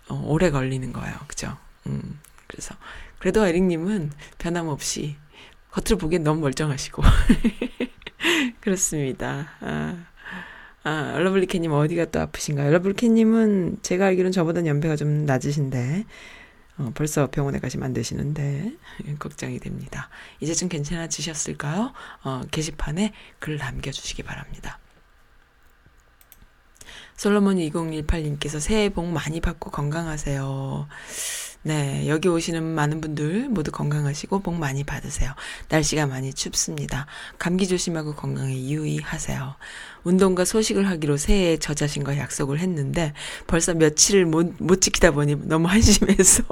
어, 0.08 0.24
오래 0.26 0.50
걸리는 0.50 0.94
거예요. 0.94 1.16
그죠? 1.28 1.58
음. 1.86 2.20
그래서 2.48 2.76
그래도 3.20 3.46
에릭 3.46 3.64
님은 3.64 4.12
변함없이 4.38 5.18
겉으로 5.72 5.98
보기엔 5.98 6.24
너무 6.24 6.40
멀쩡하시고 6.42 7.04
그렇습니다. 8.62 9.52
아. 9.60 10.06
아, 10.84 11.18
러블리캣님 11.20 11.74
어디가 11.74 12.06
또 12.06 12.22
아프신가요? 12.22 12.72
러블리캣님은 12.72 13.80
제가 13.82 14.06
알기로는 14.06 14.32
저보다 14.32 14.66
연배가 14.66 14.96
좀 14.96 15.26
낮으신데 15.26 16.06
어, 16.78 16.92
벌써 16.94 17.30
병원에 17.30 17.60
가시면 17.60 17.86
안 17.86 17.94
되시는데 17.94 18.72
걱정이 19.20 19.60
됩니다. 19.60 20.10
이제 20.40 20.54
좀 20.54 20.70
괜찮아지셨을까요? 20.70 21.94
어, 22.24 22.42
게시판에 22.52 23.14
글 23.40 23.58
남겨주시기 23.58 24.24
바랍니다. 24.24 24.80
솔로몬 27.16 27.58
2018님께서 27.58 28.60
새해 28.60 28.90
복 28.90 29.08
많이 29.08 29.42
받고 29.42 29.72
건강하세요. 29.72 30.88
네, 31.68 32.08
여기 32.08 32.30
오시는 32.30 32.64
많은 32.64 33.02
분들 33.02 33.50
모두 33.50 33.74
건강하시고 33.74 34.40
복 34.40 34.56
많이 34.56 34.86
받으세요. 34.86 35.34
날씨가 35.68 36.08
많이 36.08 36.34
춥습니다. 36.34 37.08
감기 37.40 37.68
조심하고 37.68 38.16
건강에 38.16 38.54
유의하세요. 38.70 39.54
운동과 40.06 40.46
소식을 40.46 40.88
하기로 40.88 41.18
새해에 41.18 41.58
저 41.58 41.74
자신과 41.74 42.20
약속을 42.20 42.60
했는데 42.60 43.12
벌써 43.48 43.74
며칠을 43.74 44.26
못, 44.26 44.54
못 44.60 44.80
지키다 44.80 45.12
보니 45.12 45.46
너무 45.50 45.68
한심해서 45.70 46.44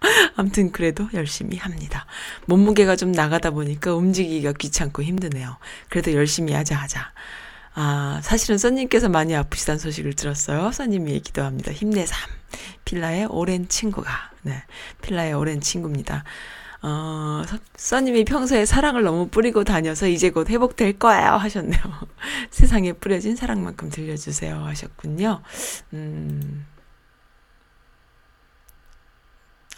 아무튼 0.34 0.72
그래도 0.72 1.08
열심히 1.14 1.56
합니다. 1.56 2.06
몸무게가 2.46 2.96
좀 2.96 3.12
나가다 3.12 3.52
보니까 3.52 3.94
움직이기가 3.94 4.54
귀찮고 4.54 5.04
힘드네요. 5.04 5.56
그래도 5.88 6.12
열심히 6.14 6.52
하자 6.52 6.74
하자. 6.74 7.12
아, 7.80 8.18
사실은 8.24 8.58
써님께서 8.58 9.08
많이 9.08 9.36
아프시다는 9.36 9.78
소식을 9.78 10.14
들었어요. 10.14 10.72
써님이 10.72 11.20
기도합니다. 11.20 11.70
힘내삼. 11.70 12.18
필라의 12.84 13.26
오랜 13.26 13.68
친구가. 13.68 14.10
네. 14.42 14.64
필라의 15.00 15.34
오랜 15.34 15.60
친구입니다. 15.60 16.24
어, 16.82 17.44
써님이 17.76 18.24
평소에 18.24 18.66
사랑을 18.66 19.04
너무 19.04 19.28
뿌리고 19.28 19.62
다녀서 19.62 20.08
이제 20.08 20.30
곧 20.30 20.50
회복될 20.50 20.98
거예요 20.98 21.34
하셨네요. 21.34 21.80
세상에 22.50 22.94
뿌려진 22.94 23.36
사랑만큼 23.36 23.90
들려주세요 23.90 24.56
하셨군요. 24.56 25.40
음, 25.92 26.66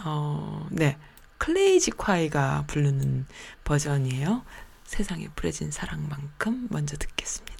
어, 0.03 0.67
네. 0.71 0.97
클레이지 1.37 1.91
콰이가 1.93 2.65
부르는 2.67 3.27
버전이에요. 3.65 4.43
세상에 4.85 5.29
뿌려진 5.37 5.71
사랑만큼 5.71 6.69
먼저 6.71 6.97
듣겠습니다. 6.97 7.60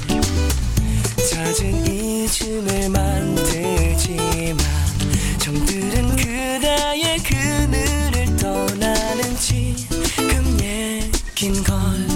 잦은 1.41 1.87
잊음을 1.87 2.89
만들지만 2.89 4.59
정들은 5.39 6.15
그대의 6.15 7.17
그늘을 7.17 8.35
떠나는 8.37 9.35
지금 9.37 10.59
얘긴 10.61 11.63
걸 11.63 12.10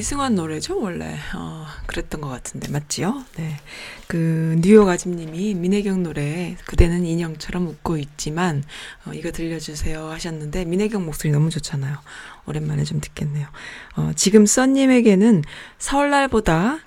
이승환 0.00 0.34
노래죠, 0.34 0.80
원래. 0.80 1.14
어, 1.34 1.66
그랬던 1.84 2.22
것 2.22 2.28
같은데, 2.30 2.70
맞지요? 2.70 3.22
네. 3.36 3.58
그, 4.06 4.56
뉴욕 4.62 4.88
아집님이 4.88 5.52
민혜경 5.52 6.02
노래, 6.02 6.56
그대는 6.64 7.04
인형처럼 7.04 7.66
웃고 7.66 7.98
있지만, 7.98 8.64
어, 9.04 9.10
이거 9.12 9.30
들려주세요 9.30 10.08
하셨는데, 10.08 10.64
민혜경 10.64 11.04
목소리 11.04 11.30
너무 11.32 11.50
좋잖아요. 11.50 11.98
오랜만에 12.46 12.84
좀 12.84 13.02
듣겠네요. 13.02 13.46
어, 13.96 14.12
지금 14.16 14.46
써님에게는 14.46 15.44
설날보다 15.76 16.78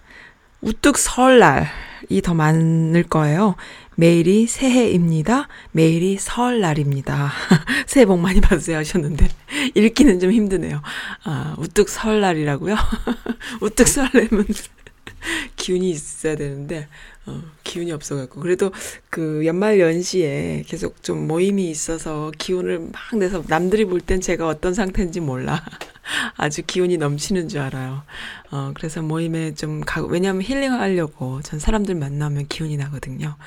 우뚝 0.62 0.98
설날이 0.98 2.22
더 2.24 2.34
많을 2.34 3.04
거예요. 3.04 3.54
매일이 3.96 4.48
새해입니다. 4.48 5.48
매일이 5.72 6.18
설날입니다. 6.18 7.32
새해 7.86 8.06
복 8.06 8.18
많이 8.20 8.42
받으세요 8.42 8.78
하셨는데 8.78 9.28
읽기는 9.76 10.20
좀 10.20 10.32
힘드네요. 10.32 10.82
아, 11.24 11.56
우뚝 11.60 11.90
설날이라고요? 11.90 12.76
우뚝 13.62 13.88
설레면 13.88 14.46
기운이 15.56 15.90
있어야 15.92 16.36
되는데 16.36 16.88
어, 17.26 17.42
기운이 17.64 17.94
없어갖고 17.94 18.42
그래도 18.42 18.72
그 19.10 19.44
연말 19.46 19.80
연시에 19.80 20.64
계속 20.68 21.02
좀 21.04 21.26
모임이 21.28 21.70
있어서 21.70 22.32
기운을 22.38 22.80
막 22.92 23.18
내서 23.18 23.44
남들이 23.48 23.86
볼 23.86 24.02
땐 24.02 24.20
제가 24.20 24.46
어떤 24.48 24.74
상태인지 24.74 25.22
몰라 25.22 25.64
아주 26.36 26.64
기운이 26.68 26.98
넘치는 26.98 27.48
줄 27.48 27.62
알아요. 27.62 28.04
어 28.52 28.72
그래서 28.76 29.02
모임에 29.02 29.54
좀 29.54 29.80
가고 29.80 30.08
왜냐하면 30.10 30.42
힐링하려고 30.42 31.42
전 31.44 31.60
사람들 31.60 31.96
만나면 31.96 32.48
기운이 32.50 32.76
나거든요. 32.76 33.38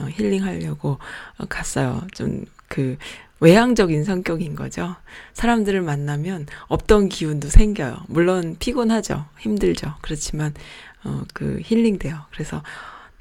어, 0.00 0.08
힐링하려고 0.08 0.98
어, 1.38 1.44
갔어요. 1.48 2.02
좀 2.14 2.44
그 2.70 2.96
외향적인 3.40 4.04
성격인 4.04 4.54
거죠. 4.54 4.94
사람들을 5.34 5.82
만나면 5.82 6.46
없던 6.68 7.08
기운도 7.08 7.48
생겨요. 7.48 8.04
물론 8.06 8.56
피곤하죠. 8.58 9.26
힘들죠. 9.40 9.94
그렇지만 10.00 10.54
어, 11.04 11.22
그 11.34 11.60
힐링돼요. 11.64 12.26
그래서 12.30 12.62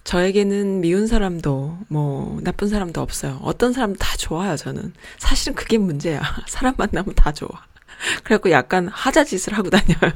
저에게는 0.04 0.82
미운 0.82 1.08
사람도 1.08 1.80
뭐 1.88 2.39
나쁜 2.44 2.70
사람도 2.70 3.02
없어요. 3.02 3.39
어떤 3.42 3.74
사람 3.74 3.96
다 3.96 4.15
좋아요, 4.18 4.56
저는. 4.56 4.94
사실은 5.18 5.56
그게 5.56 5.78
문제야. 5.78 6.22
사람 6.48 6.76
만나면 6.78 7.15
다 7.15 7.32
좋아. 7.32 7.50
그래갖고 8.24 8.52
약간 8.52 8.88
하자짓을 8.88 9.58
하고 9.58 9.70
다녀요. 9.70 10.12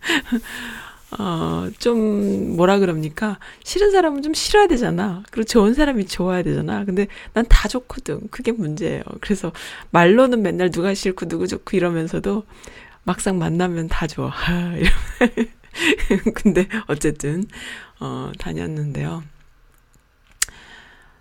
어, 1.18 1.68
좀, 1.78 2.56
뭐라 2.56 2.78
그럽니까? 2.78 3.38
싫은 3.64 3.90
사람은 3.90 4.22
좀 4.22 4.32
싫어야 4.32 4.68
되잖아. 4.68 5.22
그리고 5.30 5.44
좋은 5.46 5.74
사람이 5.74 6.06
좋아야 6.06 6.42
되잖아. 6.42 6.84
근데 6.84 7.08
난 7.34 7.44
다 7.48 7.68
좋거든. 7.68 8.28
그게 8.30 8.52
문제예요. 8.52 9.02
그래서 9.20 9.52
말로는 9.90 10.40
맨날 10.42 10.70
누가 10.70 10.94
싫고 10.94 11.26
누구 11.26 11.46
좋고 11.48 11.76
이러면서도 11.76 12.44
막상 13.02 13.38
만나면 13.38 13.88
다 13.88 14.06
좋아. 14.06 14.32
근데 16.34 16.68
어쨌든, 16.86 17.44
어, 17.98 18.30
다녔는데요. 18.38 19.24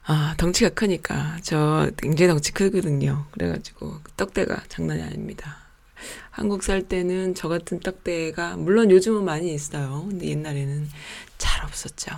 아, 0.06 0.34
덩치가 0.38 0.70
크니까. 0.70 1.38
저 1.42 1.90
굉장히 1.98 2.30
덩치 2.30 2.52
크거든요. 2.52 3.26
그래가지고, 3.32 4.00
떡대가 4.18 4.64
장난이 4.68 5.02
아닙니다. 5.04 5.58
한국 6.32 6.64
살 6.64 6.84
때는 6.84 7.36
저 7.36 7.48
같은 7.48 7.80
떡대가, 7.80 8.58
물론 8.58 8.92
요즘은 8.92 9.24
많이 9.24 9.54
있어요. 9.54 10.06
근데 10.10 10.28
옛날에는 10.28 10.88
잘 11.38 11.66
없었죠. 11.66 12.12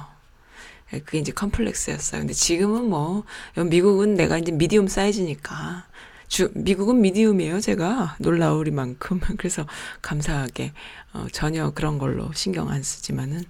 예, 0.94 1.00
그게 1.00 1.20
이제 1.20 1.32
컴플렉스였어요. 1.32 2.22
근데 2.22 2.34
지금은 2.34 2.90
뭐, 2.90 3.24
미국은 3.70 4.16
내가 4.16 4.38
이제 4.38 4.52
미디움 4.52 4.88
사이즈니까, 4.88 5.86
주, 6.28 6.50
미국은 6.54 7.02
미디움이에요, 7.02 7.60
제가. 7.60 8.16
놀라우리만큼. 8.20 9.20
그래서 9.38 9.66
감사하게, 10.02 10.74
어, 11.14 11.28
전혀 11.32 11.72
그런 11.72 11.98
걸로 11.98 12.32
신경 12.34 12.70
안 12.70 12.84
쓰지만은, 12.84 13.44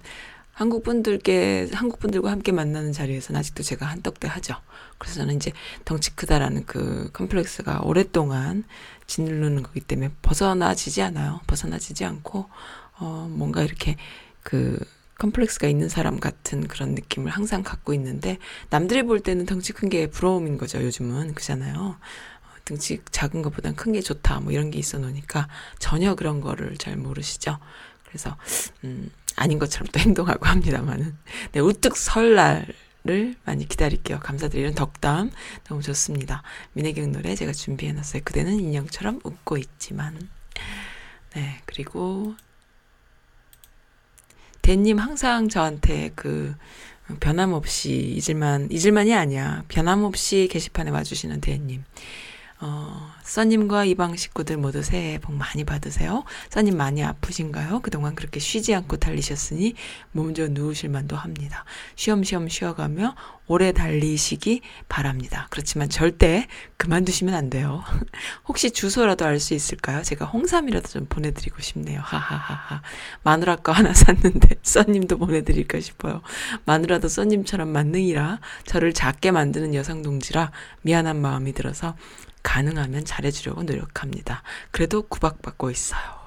한국 0.52 0.82
분들께 0.82 1.70
한국 1.72 1.98
분들과 1.98 2.30
함께 2.30 2.52
만나는 2.52 2.92
자리에서는 2.92 3.38
아직도 3.38 3.62
제가 3.62 3.86
한떡대 3.86 4.28
하죠. 4.28 4.54
그래서 5.02 5.16
저는 5.16 5.34
이제 5.34 5.50
덩치 5.84 6.14
크다라는 6.14 6.64
그 6.64 7.10
컴플렉스가 7.12 7.80
오랫동안 7.82 8.62
짓누르는 9.08 9.64
거기 9.64 9.80
때문에 9.80 10.12
벗어나지지 10.22 11.02
않아요. 11.02 11.40
벗어나지지 11.48 12.04
않고 12.04 12.48
어 13.00 13.26
뭔가 13.28 13.62
이렇게 13.62 13.96
그 14.44 14.78
컴플렉스가 15.18 15.66
있는 15.66 15.88
사람 15.88 16.20
같은 16.20 16.68
그런 16.68 16.94
느낌을 16.94 17.30
항상 17.32 17.62
갖고 17.64 17.92
있는데 17.94 18.38
남들이 18.70 19.02
볼 19.02 19.18
때는 19.20 19.44
덩치 19.46 19.72
큰 19.72 19.88
게 19.88 20.06
부러움인 20.08 20.56
거죠. 20.56 20.80
요즘은 20.82 21.34
그잖아요. 21.34 21.74
어, 21.96 22.54
덩치 22.64 23.00
작은 23.10 23.42
것보단 23.42 23.74
큰 23.74 23.92
게 23.92 24.00
좋다 24.00 24.38
뭐 24.40 24.52
이런 24.52 24.70
게 24.70 24.78
있어 24.78 24.98
놓으니까 24.98 25.48
전혀 25.80 26.14
그런 26.14 26.40
거를 26.40 26.76
잘 26.78 26.96
모르시죠. 26.96 27.58
그래서 28.06 28.36
음 28.84 29.10
아닌 29.36 29.58
것처럼 29.58 29.88
또 29.92 29.98
행동하고 30.00 30.46
합니다만은. 30.46 31.16
네, 31.52 31.60
우뚝 31.60 31.96
설날 31.96 32.66
을 33.08 33.34
많이 33.44 33.66
기다릴게요. 33.66 34.20
감사드리는 34.20 34.74
덕담. 34.76 35.32
너무 35.64 35.82
좋습니다. 35.82 36.44
민혜경 36.74 37.10
노래 37.10 37.34
제가 37.34 37.50
준비해놨어요. 37.52 38.22
그대는 38.24 38.60
인형처럼 38.60 39.18
웃고 39.24 39.58
있지만. 39.58 40.28
네, 41.34 41.60
그리고, 41.66 42.36
대님 44.60 45.00
항상 45.00 45.48
저한테 45.48 46.12
그, 46.14 46.54
변함없이 47.18 47.92
잊을만, 47.92 48.68
잊을만이 48.70 49.12
아니야. 49.14 49.64
변함없이 49.66 50.48
게시판에 50.48 50.92
와주시는 50.92 51.40
대님. 51.40 51.82
어, 52.64 53.10
써님과 53.24 53.84
이방 53.86 54.14
식구들 54.14 54.56
모두 54.56 54.84
새해 54.84 55.18
복 55.18 55.34
많이 55.34 55.64
받으세요. 55.64 56.22
써님 56.48 56.76
많이 56.76 57.02
아프신가요? 57.02 57.80
그동안 57.80 58.14
그렇게 58.14 58.38
쉬지 58.38 58.72
않고 58.72 58.98
달리셨으니 58.98 59.74
몸좀 60.12 60.54
누우실 60.54 60.88
만도 60.88 61.16
합니다. 61.16 61.64
쉬엄쉬엄 61.96 62.48
쉬어가며 62.48 63.16
오래 63.48 63.72
달리시기 63.72 64.60
바랍니다. 64.88 65.48
그렇지만 65.50 65.88
절대 65.88 66.46
그만두시면 66.76 67.34
안 67.34 67.50
돼요. 67.50 67.82
혹시 68.46 68.70
주소라도 68.70 69.24
알 69.24 69.40
수 69.40 69.54
있을까요? 69.54 70.02
제가 70.02 70.24
홍삼이라도 70.26 70.88
좀 70.88 71.06
보내드리고 71.06 71.60
싶네요. 71.60 72.00
하하하하. 72.00 72.82
마누라 73.24 73.56
거 73.56 73.72
하나 73.72 73.92
샀는데 73.92 74.50
써님도 74.62 75.18
보내드릴까 75.18 75.80
싶어요. 75.80 76.22
마누라도 76.64 77.08
써님처럼 77.08 77.70
만능이라 77.70 78.38
저를 78.66 78.92
작게 78.92 79.32
만드는 79.32 79.74
여성 79.74 80.02
동지라 80.02 80.52
미안한 80.82 81.20
마음이 81.20 81.54
들어서 81.54 81.96
가능하면 82.42 83.04
잘해주려고 83.04 83.62
노력합니다. 83.62 84.42
그래도 84.70 85.02
구박받고 85.02 85.70
있어요. 85.70 86.22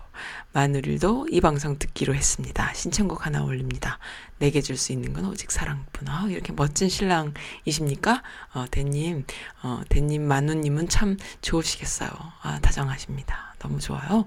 마누리도 0.53 1.27
이 1.31 1.41
방송 1.41 1.77
듣기로 1.77 2.15
했습니다. 2.15 2.73
신청곡 2.73 3.25
하나 3.25 3.43
올립니다. 3.43 3.99
내게 4.39 4.61
줄 4.61 4.77
수 4.77 4.93
있는 4.93 5.11
건 5.11 5.25
오직 5.25 5.51
사랑뿐. 5.51 6.07
아, 6.07 6.25
이렇게 6.29 6.53
멋진 6.53 6.87
신랑이십니까? 6.87 8.23
어, 8.53 8.65
대님, 8.71 9.25
어, 9.63 9.81
대님, 9.89 10.25
마누님은 10.25 10.87
참 10.87 11.17
좋으시겠어요. 11.41 12.09
아, 12.41 12.59
다정하십니다. 12.59 13.55
너무 13.59 13.79
좋아요. 13.79 14.25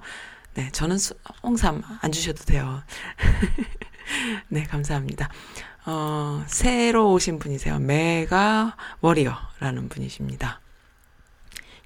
네, 0.55 0.71
저는 0.73 0.99
수, 0.99 1.15
홍삼 1.43 1.83
안 2.03 2.13
주셔도 2.13 2.45
돼요. 2.45 2.83
네, 4.49 4.65
감사합니다. 4.65 5.31
어, 5.87 6.45
새로 6.47 7.13
오신 7.13 7.39
분이세요. 7.39 7.79
메가 7.79 8.77
워리어라는 9.01 9.89
분이십니다. 9.89 10.61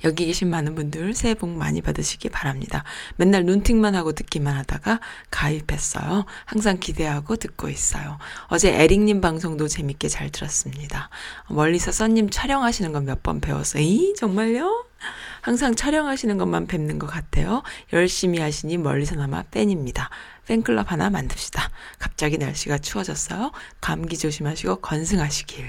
여기 0.05 0.27
계신 0.27 0.49
많은 0.51 0.75
분들 0.75 1.15
새해 1.15 1.35
복 1.35 1.51
많이 1.51 1.81
받으시기 1.83 2.29
바랍니다. 2.29 2.85
맨날 3.17 3.45
눈팅만 3.45 3.95
하고 3.95 4.13
듣기만 4.13 4.57
하다가 4.57 5.01
가입했어요. 5.31 6.25
항상 6.45 6.79
기대하고 6.79 7.37
듣고 7.37 7.69
있어요. 7.69 8.19
어제 8.49 8.73
에릭님 8.75 9.21
방송도 9.21 9.69
재밌게 9.69 10.09
잘 10.09 10.31
들었습니다. 10.31 11.11
멀리서 11.49 11.93
써님 11.93 12.31
촬영하시는 12.31 12.93
건 12.93 13.03
몇 13.05 13.23
번 13.23 13.41
배웠어요. 13.41 13.83
이 13.83 14.15
정말요? 14.17 14.87
항상 15.41 15.75
촬영하시는 15.75 16.39
것만 16.39 16.67
뵙는 16.69 16.99
것 17.01 17.09
같아요. 17.09 17.63
열심히 17.93 18.39
하시니 18.39 18.79
멀리서나마 18.79 19.43
팬입니다. 19.51 20.09
팬클럽 20.47 20.91
하나 20.91 21.09
만듭시다. 21.11 21.71
갑자기 21.99 22.39
날씨가 22.39 22.79
추워졌어요. 22.79 23.53
감기 23.81 24.19
조심하시고 24.19 24.77
건승하시길. 24.77 25.65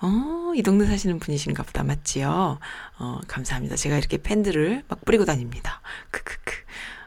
어, 0.00 0.52
이 0.54 0.62
동네 0.62 0.86
사시는 0.86 1.18
분이신가 1.18 1.62
보다. 1.62 1.82
맞지요? 1.84 2.58
어, 2.98 3.20
감사합니다. 3.26 3.76
제가 3.76 3.98
이렇게 3.98 4.18
팬들을 4.18 4.84
막 4.88 5.04
뿌리고 5.04 5.24
다닙니다. 5.24 5.80
크크크. 6.10 6.52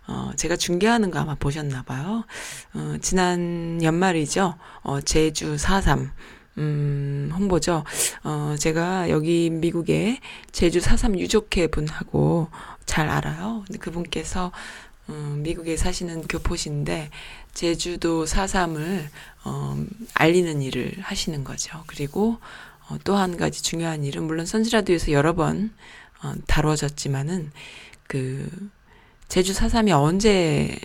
어, 0.07 0.31
제가 0.35 0.55
중계하는 0.55 1.11
거 1.11 1.19
아마 1.19 1.35
보셨나 1.35 1.83
봐요. 1.83 2.25
어, 2.73 2.95
지난 3.01 3.81
연말이죠. 3.81 4.55
어, 4.83 5.01
제주 5.01 5.55
4.3. 5.55 6.11
음, 6.57 7.31
홍보죠. 7.33 7.83
어, 8.23 8.55
제가 8.57 9.09
여기 9.09 9.49
미국에 9.49 10.19
제주 10.51 10.79
4.3 10.79 11.19
유족회 11.19 11.67
분하고 11.67 12.49
잘 12.85 13.09
알아요. 13.09 13.63
근데 13.65 13.79
그분께서 13.79 14.51
어, 15.07 15.35
미국에 15.37 15.77
사시는 15.77 16.23
교포신데 16.27 17.09
제주도 17.53 18.25
4.3을 18.25 19.07
어, 19.43 19.77
알리는 20.13 20.61
일을 20.61 20.93
하시는 21.01 21.43
거죠. 21.43 21.83
그리고 21.87 22.37
어, 22.89 22.97
또 23.03 23.15
한 23.15 23.37
가지 23.37 23.63
중요한 23.63 24.03
일은 24.03 24.23
물론 24.23 24.45
선지라도에서 24.45 25.11
여러 25.11 25.33
번 25.33 25.73
어, 26.23 26.33
다뤄졌지만은 26.47 27.51
그 28.07 28.49
제주 29.27 29.53
4.3이 29.53 29.91
언제 29.91 30.79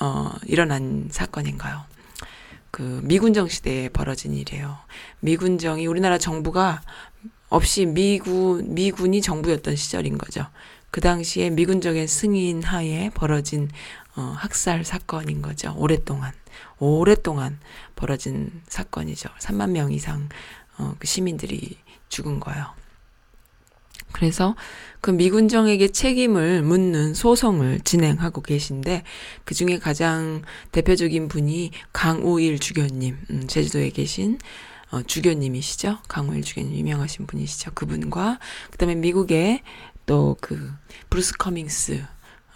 어, 0.00 0.30
일어난 0.46 1.08
사건인가요? 1.10 1.84
그 2.70 3.00
미군정 3.04 3.48
시대에 3.48 3.88
벌어진 3.88 4.34
일이에요. 4.34 4.78
미군정이 5.20 5.86
우리나라 5.86 6.18
정부가 6.18 6.82
없이 7.48 7.86
미군 7.86 8.74
미군이 8.74 9.22
정부였던 9.22 9.74
시절인 9.74 10.18
거죠. 10.18 10.46
그 10.90 11.00
당시에 11.00 11.50
미군적의 11.50 12.08
승인 12.08 12.62
하에 12.62 13.10
벌어진 13.10 13.68
어, 14.16 14.22
학살 14.36 14.84
사건인 14.84 15.42
거죠. 15.42 15.74
오랫동안 15.76 16.32
오랫동안 16.78 17.58
벌어진 17.94 18.62
사건이죠. 18.68 19.28
3만 19.38 19.70
명 19.70 19.92
이상 19.92 20.28
어, 20.78 20.94
그 20.98 21.06
시민들이 21.06 21.76
죽은 22.08 22.40
거예요. 22.40 22.66
그래서 24.12 24.56
그 25.00 25.10
미군정에게 25.10 25.88
책임을 25.88 26.62
묻는 26.62 27.14
소송을 27.14 27.80
진행하고 27.80 28.40
계신데 28.40 29.02
그 29.44 29.54
중에 29.54 29.78
가장 29.78 30.42
대표적인 30.72 31.28
분이 31.28 31.72
강우일 31.92 32.58
주교님, 32.58 33.18
음, 33.30 33.46
제주도에 33.46 33.90
계신 33.90 34.38
어, 34.90 35.02
주교님이시죠. 35.02 35.98
강우일 36.08 36.42
주교님 36.42 36.74
유명하신 36.74 37.26
분이시죠. 37.26 37.72
그분과 37.74 38.38
그다음에 38.70 38.94
미국의 38.94 39.62
또 40.08 40.36
그 40.40 40.72
브루스 41.10 41.36
커밍스 41.36 42.02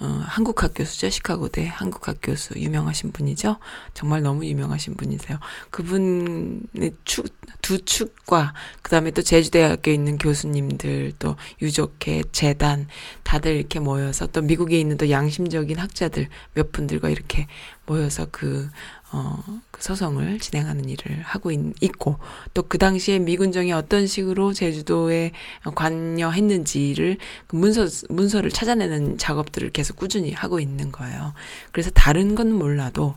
어, 0.00 0.06
한국학 0.26 0.72
교수죠. 0.74 1.10
시카고대 1.10 1.68
한국학 1.68 2.16
교수 2.20 2.54
유명하신 2.56 3.12
분이죠. 3.12 3.58
정말 3.94 4.22
너무 4.22 4.44
유명하신 4.44 4.96
분이세요. 4.96 5.38
그분의 5.70 6.92
축, 7.04 7.26
두 7.60 7.84
축과 7.84 8.52
그다음에 8.82 9.12
또 9.12 9.22
제주대학교에 9.22 9.94
있는 9.94 10.18
교수님들 10.18 11.12
또 11.20 11.36
유족회 11.60 12.22
재단 12.32 12.88
다들 13.22 13.54
이렇게 13.54 13.78
모여서 13.78 14.26
또 14.26 14.42
미국에 14.42 14.80
있는 14.80 14.96
또 14.96 15.08
양심적인 15.08 15.78
학자들 15.78 16.28
몇 16.54 16.72
분들과 16.72 17.08
이렇게 17.08 17.46
모여서 17.86 18.26
그 18.32 18.68
어, 19.12 19.38
그 19.70 19.82
소송을 19.82 20.38
진행하는 20.40 20.88
일을 20.88 21.20
하고 21.22 21.50
있, 21.52 21.60
있고 21.80 22.16
또 22.54 22.62
그 22.72 22.78
당시에 22.78 23.18
미군정이 23.18 23.70
어떤 23.72 24.06
식으로 24.06 24.54
제주도에 24.54 25.32
관여했는지를 25.74 27.18
그 27.46 27.56
문서 27.56 27.86
문서를 28.08 28.50
찾아내는 28.50 29.18
작업들을 29.18 29.70
계속 29.72 29.96
꾸준히 29.96 30.32
하고 30.32 30.58
있는 30.58 30.90
거예요. 30.90 31.34
그래서 31.70 31.90
다른 31.90 32.34
건 32.34 32.50
몰라도 32.52 33.14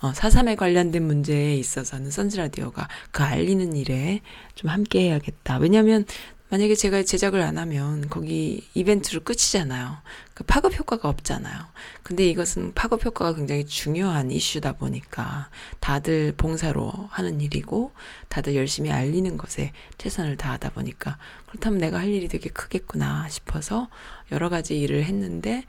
어, 0.00 0.12
사삼에 0.12 0.56
관련된 0.56 1.02
문제에 1.02 1.56
있어서는 1.56 2.10
선즈라디오가 2.10 2.86
그 3.10 3.22
알리는 3.22 3.74
일에 3.74 4.20
좀 4.54 4.68
함께 4.68 5.04
해야겠다. 5.04 5.56
왜냐하면 5.56 6.04
만약에 6.50 6.74
제가 6.74 7.02
제작을 7.02 7.42
안 7.42 7.58
하면 7.58 8.08
거기 8.08 8.66
이벤트로 8.72 9.20
끝이잖아요. 9.22 9.98
그 10.32 10.44
파급 10.44 10.78
효과가 10.78 11.06
없잖아요. 11.08 11.58
근데 12.02 12.26
이것은 12.26 12.72
파급 12.72 13.04
효과가 13.04 13.34
굉장히 13.34 13.66
중요한 13.66 14.30
이슈다 14.30 14.72
보니까 14.72 15.50
다들 15.80 16.32
봉사로 16.38 16.90
하는 17.10 17.42
일이고 17.42 17.92
다들 18.28 18.56
열심히 18.56 18.90
알리는 18.90 19.36
것에 19.36 19.72
최선을 19.98 20.38
다하다 20.38 20.70
보니까 20.70 21.18
그렇다면 21.48 21.80
내가 21.80 21.98
할 21.98 22.08
일이 22.08 22.28
되게 22.28 22.48
크겠구나 22.48 23.28
싶어서 23.28 23.88
여러 24.32 24.48
가지 24.48 24.80
일을 24.80 25.04
했는데 25.04 25.64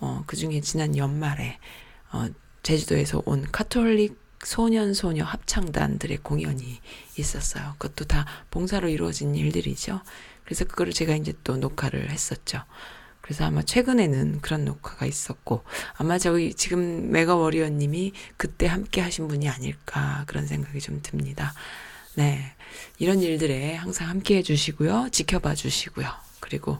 어, 0.00 0.24
그 0.26 0.36
중에 0.36 0.60
지난 0.60 0.96
연말에 0.96 1.58
어, 2.10 2.26
제주도에서 2.64 3.22
온 3.24 3.46
카톨릭 3.52 4.23
소년 4.44 4.94
소녀 4.94 5.24
합창단들의 5.24 6.18
공연이 6.18 6.80
있었어요. 7.16 7.74
그것도 7.78 8.04
다 8.04 8.26
봉사로 8.50 8.88
이루어진 8.88 9.34
일들이죠. 9.34 10.00
그래서 10.44 10.64
그거를 10.64 10.92
제가 10.92 11.14
이제 11.16 11.32
또 11.42 11.56
녹화를 11.56 12.10
했었죠. 12.10 12.62
그래서 13.20 13.46
아마 13.46 13.62
최근에는 13.62 14.42
그런 14.42 14.66
녹화가 14.66 15.06
있었고 15.06 15.64
아마 15.94 16.18
저희 16.18 16.52
지금 16.52 17.10
메가 17.10 17.36
워리어님이 17.36 18.12
그때 18.36 18.66
함께 18.66 19.00
하신 19.00 19.28
분이 19.28 19.48
아닐까 19.48 20.24
그런 20.26 20.46
생각이 20.46 20.78
좀 20.80 21.00
듭니다. 21.02 21.54
네. 22.16 22.54
이런 22.98 23.20
일들에 23.20 23.74
항상 23.74 24.08
함께 24.08 24.36
해주시고요. 24.36 25.08
지켜봐 25.10 25.54
주시고요. 25.54 26.06
그리고, 26.40 26.78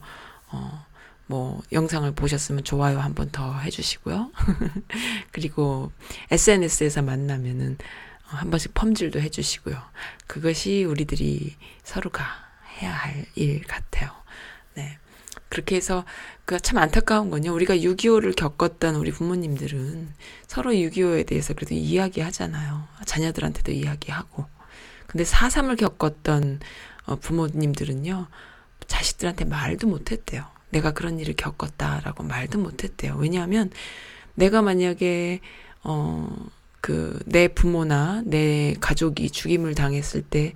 어, 0.48 0.86
뭐, 1.26 1.62
영상을 1.72 2.10
보셨으면 2.14 2.64
좋아요 2.64 2.98
한 3.00 3.14
번 3.14 3.30
더 3.30 3.54
해주시고요. 3.60 4.30
그리고 5.32 5.92
SNS에서 6.30 7.02
만나면은 7.02 7.78
한 8.24 8.50
번씩 8.50 8.74
펌질도 8.74 9.20
해주시고요. 9.20 9.80
그것이 10.26 10.84
우리들이 10.84 11.56
서로가 11.84 12.24
해야 12.80 12.92
할 12.92 13.26
일 13.36 13.62
같아요. 13.64 14.10
네. 14.74 14.98
그렇게 15.48 15.76
해서 15.76 16.04
그 16.44 16.58
참 16.60 16.78
안타까운 16.78 17.30
건요. 17.30 17.52
우리가 17.54 17.76
6.25를 17.76 18.34
겪었던 18.36 18.96
우리 18.96 19.10
부모님들은 19.12 20.12
서로 20.48 20.72
6.25에 20.72 21.26
대해서 21.26 21.54
그래도 21.54 21.74
이야기하잖아요. 21.74 22.86
자녀들한테도 23.06 23.72
이야기하고. 23.72 24.46
근데 25.06 25.24
4.3을 25.24 25.78
겪었던 25.78 26.60
어, 27.06 27.16
부모님들은요. 27.16 28.26
자식들한테 28.86 29.44
말도 29.44 29.86
못했대요. 29.86 30.44
내가 30.74 30.92
그런 30.92 31.18
일을 31.20 31.34
겪었다라고 31.34 32.24
말도 32.24 32.58
못했대요. 32.58 33.16
왜냐하면 33.18 33.70
내가 34.34 34.62
만약에 34.62 35.40
어 35.84 36.28
그 36.84 37.18
내 37.24 37.48
부모나 37.48 38.22
내 38.26 38.74
가족이 38.78 39.30
죽임을 39.30 39.74
당했을 39.74 40.20
때 40.20 40.52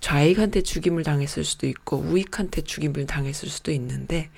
좌익한테 0.00 0.60
죽임을 0.60 1.02
당했을 1.02 1.44
수도 1.44 1.66
있고 1.66 1.96
우익한테 1.96 2.60
죽임을 2.60 3.06
당했을 3.06 3.48
수도 3.48 3.72
있는데 3.72 4.28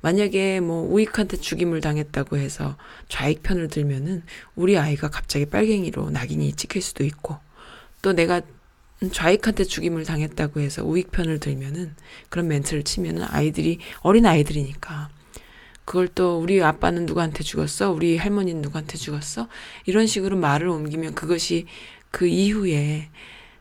만약에 0.00 0.58
뭐 0.58 0.82
우익한테 0.92 1.36
죽임을 1.36 1.80
당했다고 1.80 2.38
해서 2.38 2.76
좌익 3.08 3.44
편을 3.44 3.68
들면은 3.68 4.24
우리 4.56 4.78
아이가 4.78 5.10
갑자기 5.10 5.46
빨갱이로 5.46 6.10
낙인이 6.10 6.54
찍힐 6.54 6.82
수도 6.82 7.04
있고 7.04 7.38
또 8.02 8.12
내가 8.12 8.40
좌익한테 9.12 9.64
죽임을 9.64 10.04
당했다고 10.04 10.60
해서 10.60 10.84
우익 10.84 11.10
편을 11.10 11.40
들면은 11.40 11.94
그런 12.28 12.48
멘트를 12.48 12.82
치면은 12.82 13.24
아이들이 13.28 13.78
어린 14.00 14.26
아이들이니까 14.26 15.08
그걸 15.86 16.06
또 16.08 16.38
우리 16.38 16.62
아빠는 16.62 17.06
누구한테 17.06 17.42
죽었어? 17.42 17.90
우리 17.90 18.16
할머니는 18.16 18.62
누구한테 18.62 18.96
죽었어? 18.98 19.48
이런 19.86 20.06
식으로 20.06 20.36
말을 20.36 20.68
옮기면 20.68 21.14
그것이 21.14 21.66
그 22.10 22.26
이후에 22.26 23.10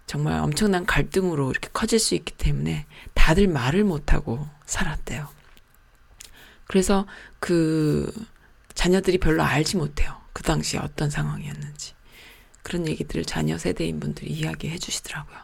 정말 0.05 0.39
엄청난 0.39 0.85
갈등으로 0.85 1.49
이렇게 1.51 1.69
커질 1.71 1.99
수 1.99 2.15
있기 2.15 2.33
때문에 2.33 2.85
다들 3.13 3.47
말을 3.47 3.83
못하고 3.83 4.47
살았대요. 4.65 5.27
그래서 6.67 7.07
그 7.39 8.11
자녀들이 8.73 9.17
별로 9.17 9.43
알지 9.43 9.77
못해요. 9.77 10.15
그 10.33 10.43
당시에 10.43 10.79
어떤 10.79 11.09
상황이었는지. 11.09 11.93
그런 12.69 12.87
얘기들을 12.87 13.25
자녀 13.25 13.57
세대인 13.57 13.99
분들이 13.99 14.31
이야기해 14.31 14.77
주시더라고요. 14.77 15.37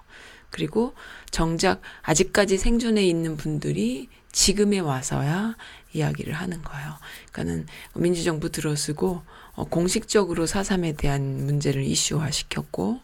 그리고 0.51 0.93
정작 1.32 1.82
아직까지 2.03 2.57
생존해 2.59 3.03
있는 3.03 3.36
분들이 3.36 4.09
지금에 4.32 4.78
와서야 4.80 5.55
이야기를 5.93 6.34
하는 6.34 6.61
거예요. 6.61 6.93
그러니까는 7.32 7.65
민주정부 7.95 8.51
들어서고 8.51 9.23
어, 9.55 9.63
공식적으로 9.65 10.45
사삼에 10.45 10.93
대한 10.93 11.45
문제를 11.45 11.84
이슈화 11.84 12.30
시켰고 12.30 12.99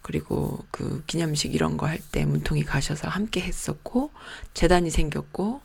그리고 0.00 0.64
그 0.70 1.02
기념식 1.06 1.54
이런 1.54 1.76
거 1.76 1.86
할 1.86 1.98
때 2.12 2.24
문통이 2.24 2.64
가셔서 2.64 3.08
함께 3.08 3.40
했었고 3.42 4.10
재단이 4.54 4.90
생겼고 4.90 5.60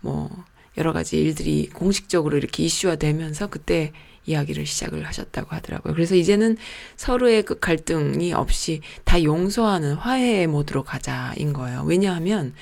뭐 0.00 0.44
여러 0.76 0.92
가지 0.92 1.18
일들이 1.18 1.68
공식적으로 1.70 2.36
이렇게 2.36 2.62
이슈화 2.62 2.96
되면서 2.96 3.48
그때 3.48 3.92
이야기를 4.26 4.66
시작을 4.66 5.06
하셨다고 5.06 5.54
하더라고요. 5.54 5.94
그래서 5.94 6.14
이제는 6.14 6.56
서로의 6.96 7.42
그 7.42 7.58
갈등이 7.58 8.32
없이 8.32 8.80
다 9.04 9.22
용서하는 9.22 9.94
화해의 9.94 10.46
모드로 10.48 10.82
가자인 10.82 11.52
거예요. 11.52 11.82
왜냐하면 11.86 12.52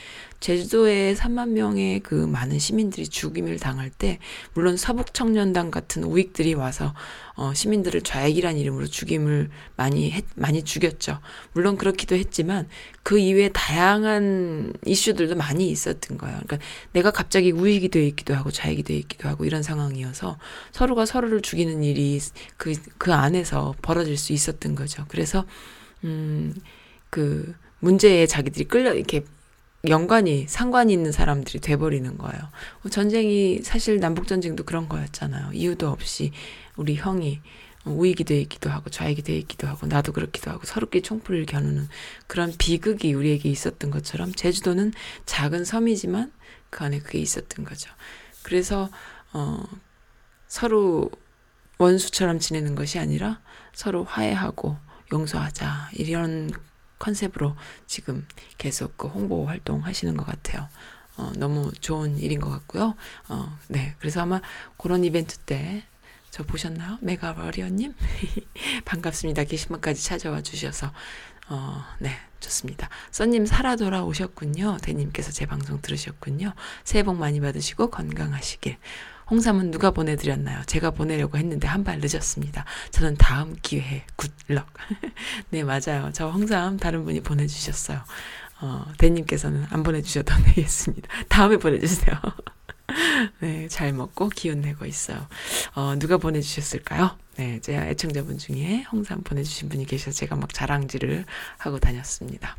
제주도에 0.44 1.14
3만 1.14 1.52
명의 1.52 2.00
그 2.00 2.14
많은 2.14 2.58
시민들이 2.58 3.08
죽임을 3.08 3.58
당할 3.58 3.88
때 3.88 4.18
물론 4.52 4.76
서북 4.76 5.14
청년단 5.14 5.70
같은 5.70 6.04
우익들이 6.04 6.52
와서 6.52 6.92
어 7.34 7.54
시민들을 7.54 8.02
좌익이란 8.02 8.58
이름으로 8.58 8.86
죽임을 8.86 9.48
많이 9.74 10.10
했, 10.10 10.26
많이 10.34 10.62
죽였죠. 10.62 11.18
물론 11.54 11.78
그렇기도 11.78 12.14
했지만 12.14 12.68
그 13.02 13.18
이외에 13.18 13.48
다양한 13.54 14.74
이슈들도 14.84 15.34
많이 15.34 15.70
있었던 15.70 16.18
거예요. 16.18 16.38
그러니까 16.44 16.58
내가 16.92 17.10
갑자기 17.10 17.50
우익이 17.50 17.88
되어 17.88 18.02
있기도 18.02 18.34
하고 18.34 18.50
좌익이 18.50 18.82
되어 18.82 18.98
있기도 18.98 19.30
하고 19.30 19.46
이런 19.46 19.62
상황이어서 19.62 20.36
서로가 20.72 21.06
서로를 21.06 21.40
죽이는 21.40 21.82
일이 21.82 22.20
그, 22.58 22.74
그 22.98 23.14
안에서 23.14 23.74
벌어질 23.80 24.18
수 24.18 24.34
있었던 24.34 24.74
거죠. 24.74 25.06
그래서, 25.08 25.46
음, 26.04 26.54
그, 27.08 27.54
문제에 27.80 28.26
자기들이 28.26 28.64
끌려, 28.64 28.94
이렇게 28.94 29.24
연관이 29.88 30.46
상관이 30.48 30.92
있는 30.92 31.12
사람들이 31.12 31.60
돼버리는 31.60 32.16
거예요. 32.16 32.40
전쟁이 32.90 33.60
사실 33.62 34.00
남북 34.00 34.26
전쟁도 34.26 34.64
그런 34.64 34.88
거였잖아요. 34.88 35.52
이유도 35.52 35.88
없이 35.88 36.32
우리 36.76 36.96
형이 36.96 37.40
우익이 37.84 38.24
돼 38.24 38.40
있기도 38.40 38.70
하고 38.70 38.88
좌익이 38.88 39.22
돼 39.22 39.36
있기도 39.38 39.66
하고 39.66 39.86
나도 39.86 40.12
그렇기도 40.12 40.50
하고 40.50 40.64
서로끼리 40.64 41.02
총불을 41.02 41.44
겨누는 41.46 41.88
그런 42.26 42.52
비극이 42.56 43.12
우리에게 43.12 43.50
있었던 43.50 43.90
것처럼 43.90 44.32
제주도는 44.32 44.92
작은 45.26 45.64
섬이지만 45.64 46.32
그 46.70 46.84
안에 46.84 47.00
그게 47.00 47.18
있었던 47.18 47.64
거죠. 47.64 47.90
그래서 48.42 48.88
어 49.32 49.62
서로 50.46 51.10
원수처럼 51.78 52.38
지내는 52.38 52.74
것이 52.74 52.98
아니라 52.98 53.40
서로 53.74 54.04
화해하고 54.04 54.76
용서하자 55.12 55.90
이런 55.92 56.50
컨셉으로 57.04 57.56
지금 57.86 58.26
계속 58.58 58.96
그 58.96 59.08
홍보 59.08 59.46
활동 59.46 59.84
하시는 59.84 60.16
것 60.16 60.24
같아요. 60.24 60.68
어, 61.16 61.32
너무 61.36 61.70
좋은 61.80 62.18
일인 62.18 62.40
것 62.40 62.50
같고요. 62.50 62.94
어, 63.28 63.58
네. 63.68 63.94
그래서 63.98 64.22
아마 64.22 64.40
그런 64.76 65.04
이벤트 65.04 65.36
때 65.38 65.84
저 66.34 66.42
보셨나요? 66.42 66.98
메가버리언님? 67.00 67.94
반갑습니다. 68.84 69.44
게시판까지 69.44 70.02
찾아와 70.02 70.42
주셔서. 70.42 70.92
어, 71.48 71.84
네. 72.00 72.10
좋습니다. 72.40 72.88
써님 73.12 73.46
살아 73.46 73.76
돌아오셨군요. 73.76 74.78
대님께서 74.82 75.30
제 75.30 75.46
방송 75.46 75.80
들으셨군요. 75.80 76.52
새해 76.82 77.04
복 77.04 77.18
많이 77.18 77.38
받으시고 77.38 77.90
건강하시길. 77.90 78.76
홍삼은 79.30 79.70
누가 79.70 79.90
보내드렸나요? 79.90 80.62
제가 80.66 80.90
보내려고 80.90 81.38
했는데 81.38 81.66
한 81.68 81.84
발 81.84 81.98
늦었습니다. 82.00 82.64
저는 82.92 83.16
다음 83.16 83.54
기회에 83.60 84.04
굿럭. 84.16 84.66
네, 85.50 85.62
맞아요. 85.64 86.10
저 86.14 86.30
홍삼 86.30 86.78
다른 86.78 87.04
분이 87.04 87.20
보내주셨어요. 87.20 88.00
어, 88.62 88.86
대님께서는 88.96 89.66
안 89.70 89.82
보내주셔도 89.82 90.32
되겠습니다. 90.54 91.08
다음에 91.28 91.56
보내주세요. 91.58 92.16
네, 93.40 93.68
잘 93.68 93.92
먹고 93.92 94.28
기운 94.30 94.60
내고 94.62 94.86
있어요. 94.86 95.26
어, 95.74 95.94
누가 95.98 96.16
보내주셨을까요? 96.16 97.16
네, 97.36 97.60
제 97.60 97.76
애청자분 97.76 98.38
중에 98.38 98.82
홍삼 98.92 99.22
보내주신 99.22 99.68
분이 99.68 99.84
계셔서 99.86 100.12
제가 100.16 100.36
막 100.36 100.52
자랑질을 100.54 101.24
하고 101.58 101.78
다녔습니다. 101.78 102.56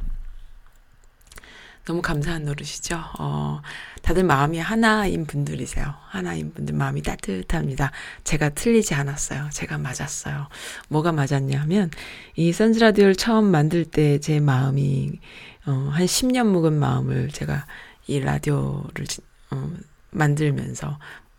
너무 1.85 2.01
감사한 2.01 2.45
노릇이죠. 2.45 2.99
어, 3.19 3.61
다들 4.01 4.23
마음이 4.23 4.57
하나인 4.59 5.25
분들이세요. 5.25 5.93
하나인 6.07 6.51
분들 6.53 6.73
마음이 6.73 7.03
따뜻합니다. 7.03 7.91
제가 8.23 8.49
틀리지 8.49 8.95
않았어요. 8.95 9.49
제가 9.53 9.77
맞았어요. 9.77 10.47
뭐가 10.89 11.11
맞았냐면, 11.11 11.91
이 12.35 12.51
선즈라디오를 12.51 13.15
처음 13.15 13.45
만들 13.45 13.85
때 13.85 14.17
제 14.19 14.39
마음이, 14.39 15.19
어, 15.67 15.71
한 15.93 16.05
10년 16.05 16.47
묵은 16.47 16.73
마음을 16.73 17.29
제가 17.29 17.67
이 18.07 18.19
라디오를, 18.19 19.05
어, 19.51 19.71
만들면서, 20.11 20.97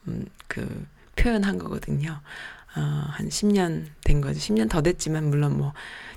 음, 0.08 0.26
그, 0.46 0.86
표현한 1.16 1.58
거거든요. 1.58 2.20
어, 2.76 2.80
한 2.80 3.28
10년 3.28 3.86
된 4.04 4.20
거죠. 4.20 4.38
10년 4.38 4.68
더 4.68 4.82
됐지만, 4.82 5.24
물론 5.28 5.56
뭐, 5.58 5.72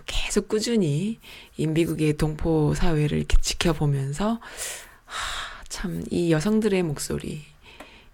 계속 0.09 0.47
꾸준히 0.47 1.19
이 1.55 1.67
미국의 1.67 2.13
동포 2.13 2.73
사회를 2.73 3.19
이렇게 3.19 3.37
지켜보면서 3.39 4.39
하, 5.05 5.63
참이 5.69 6.31
여성들의 6.31 6.81
목소리, 6.83 7.43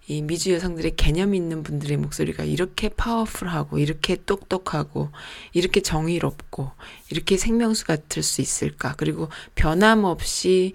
이 0.08 0.22
미주 0.22 0.52
여성들의 0.54 0.98
개념 0.98 1.34
있는 1.34 1.64
분들의 1.64 1.98
목소리가 1.98 2.44
이렇게 2.44 2.90
파워풀하고 2.90 3.80
이렇게 3.80 4.18
똑똑하고 4.26 5.10
이렇게 5.54 5.82
정의롭고 5.82 6.70
이렇게 7.10 7.38
생명수 7.38 7.86
같을 7.86 8.22
수 8.22 8.42
있을까? 8.42 8.94
그리고 8.98 9.30
변함없이 9.56 10.74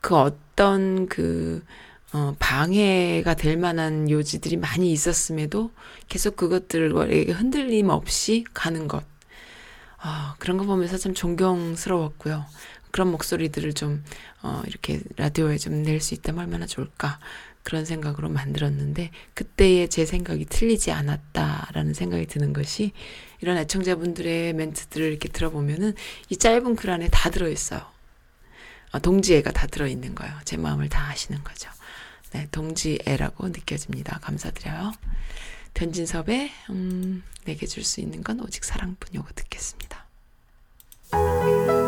그 0.00 0.16
어떤 0.16 1.08
그 1.08 1.62
어, 2.12 2.34
방해가 2.38 3.34
될 3.34 3.56
만한 3.56 4.08
요지들이 4.08 4.56
많이 4.56 4.92
있었음에도 4.92 5.70
계속 6.08 6.36
그것들에게 6.36 7.32
흔들림 7.32 7.88
없이 7.88 8.44
가는 8.54 8.88
것. 8.88 9.09
아, 10.02 10.34
그런 10.38 10.56
거 10.56 10.64
보면서 10.64 10.96
참 10.96 11.14
존경스러웠고요. 11.14 12.44
그런 12.90 13.10
목소리들을 13.10 13.72
좀, 13.74 14.02
어, 14.42 14.62
이렇게 14.66 15.00
라디오에 15.16 15.58
좀 15.58 15.82
낼 15.82 16.00
수 16.00 16.14
있다면 16.14 16.44
얼마나 16.44 16.66
좋을까. 16.66 17.18
그런 17.62 17.84
생각으로 17.84 18.30
만들었는데, 18.30 19.10
그때의 19.34 19.90
제 19.90 20.06
생각이 20.06 20.46
틀리지 20.46 20.90
않았다라는 20.92 21.92
생각이 21.92 22.26
드는 22.26 22.52
것이, 22.54 22.92
이런 23.42 23.58
애청자분들의 23.58 24.54
멘트들을 24.54 25.06
이렇게 25.06 25.28
들어보면은, 25.28 25.94
이 26.30 26.36
짧은 26.36 26.76
글 26.76 26.90
안에 26.90 27.08
다 27.12 27.28
들어있어요. 27.30 27.82
어, 28.92 28.98
동지애가 28.98 29.52
다 29.52 29.66
들어있는 29.66 30.14
거예요. 30.14 30.34
제 30.44 30.56
마음을 30.56 30.88
다 30.88 31.08
아시는 31.10 31.44
거죠. 31.44 31.70
네, 32.32 32.48
동지애라고 32.50 33.48
느껴집니다. 33.48 34.18
감사드려요. 34.20 34.92
변진섭의 35.74 36.50
음, 36.70 37.22
내게 37.44 37.66
줄 37.66 37.84
수 37.84 38.00
있는 38.00 38.24
건 38.24 38.40
오직 38.40 38.64
사랑뿐 38.64 39.14
요거 39.14 39.28
듣겠습니다. 39.34 39.89
표 41.10 41.79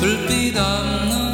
불빛 0.00 0.56
없는 0.56 1.29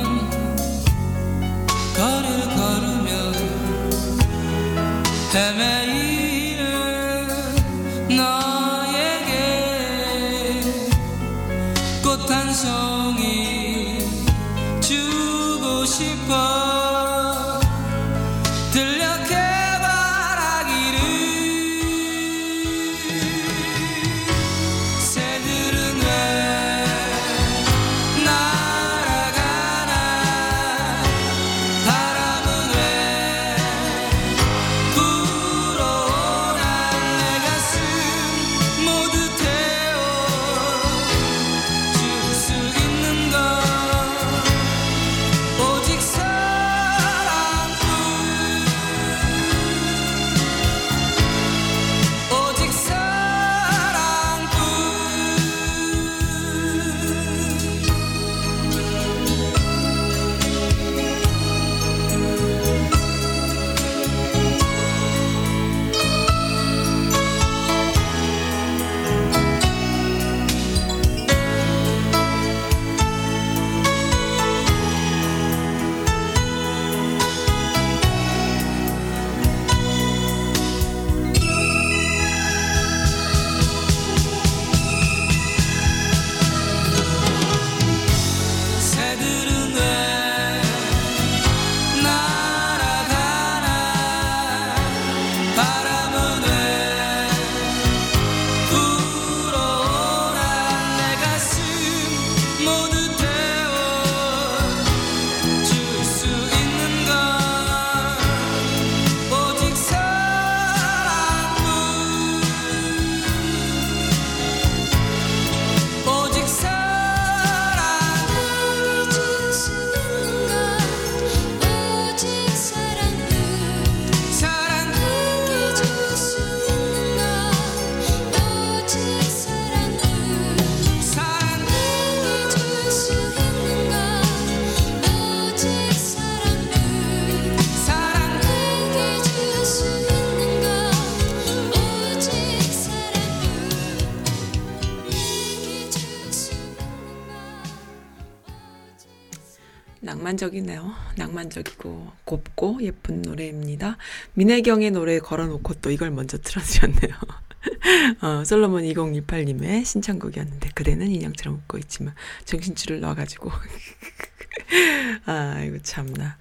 낭만적이네요. 150.37 150.95
낭만적이고 151.16 152.12
곱고 152.24 152.82
예쁜 152.82 153.22
노래입니다. 153.22 153.97
민혜경의 154.34 154.93
노래 154.93 155.18
걸어놓고 155.18 155.74
또 155.74 155.91
이걸 155.91 156.11
먼저 156.11 156.39
틀어주셨네요. 156.39 157.14
어, 158.22 158.45
솔로몬 158.45 158.82
2018님의 158.84 159.84
신청곡이었는데 159.84 160.70
그대는 160.74 161.11
인형처럼 161.11 161.59
웃고 161.59 161.78
있지만 161.78 162.14
정신줄을 162.45 163.01
놔가지고 163.01 163.51
아 165.26 165.61
이거 165.62 165.78
참나 165.82 166.39